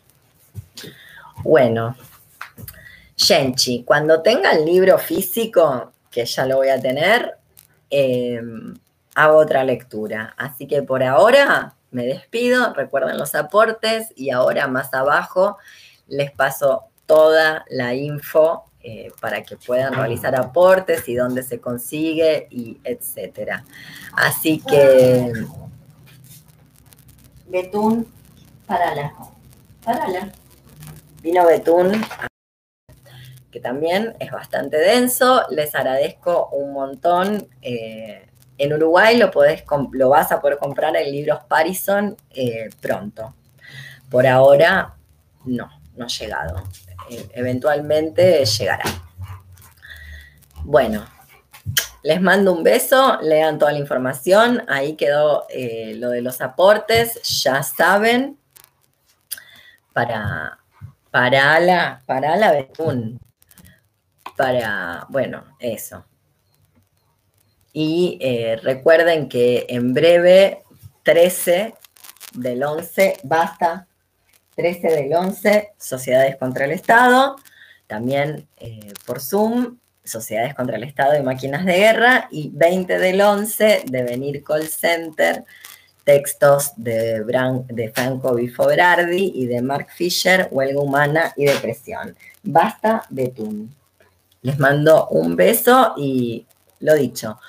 [1.43, 1.97] Bueno,
[3.17, 7.35] Shenchi, cuando tenga el libro físico, que ya lo voy a tener,
[7.89, 8.41] eh,
[9.15, 10.33] hago otra lectura.
[10.37, 15.57] Así que por ahora me despido, recuerden los aportes y ahora más abajo
[16.07, 22.47] les paso toda la info eh, para que puedan realizar aportes y dónde se consigue
[22.49, 23.65] y etcétera.
[24.13, 25.33] Así que
[27.47, 28.07] Betún,
[28.67, 29.13] parala,
[29.83, 30.31] parala.
[31.21, 32.01] Vino Betún,
[33.51, 35.43] que también es bastante denso.
[35.49, 37.47] Les agradezco un montón.
[37.61, 38.28] Eh,
[38.59, 39.31] en Uruguay lo,
[39.93, 43.33] lo vas a poder comprar en libros Parison eh, pronto.
[44.09, 44.95] Por ahora,
[45.45, 46.63] no, no ha llegado.
[47.09, 48.83] Eh, eventualmente llegará.
[50.63, 51.05] Bueno,
[52.03, 54.63] les mando un beso, lean toda la información.
[54.67, 58.37] Ahí quedó eh, lo de los aportes, ya saben.
[59.93, 60.59] Para,
[61.11, 62.67] para la, para la.
[64.35, 66.05] Para, bueno, eso.
[67.73, 70.63] Y eh, recuerden que en breve,
[71.03, 71.73] 13
[72.33, 73.87] del 11, basta,
[74.55, 77.35] 13 del 11, Sociedades contra el Estado,
[77.87, 83.21] también eh, por Zoom, Sociedades contra el Estado y Máquinas de Guerra, y 20 del
[83.21, 85.45] 11, de Venir Call Center,
[86.03, 87.23] textos de,
[87.67, 92.15] de Franco Bifo Berardi y de Mark Fisher, Huelga Humana y Depresión.
[92.41, 93.75] Basta, Betún.
[94.41, 96.47] Les mando un beso y
[96.79, 97.39] lo dicho,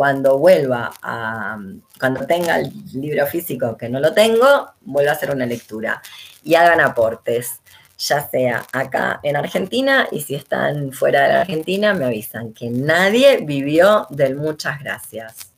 [0.00, 1.58] cuando vuelva a,
[1.98, 6.00] cuando tenga el libro físico, que no lo tengo, vuelvo a hacer una lectura
[6.42, 7.60] y hagan aportes.
[7.98, 12.70] ya sea acá en Argentina y si están fuera de la Argentina me avisan que
[12.70, 15.49] nadie vivió del muchas gracias.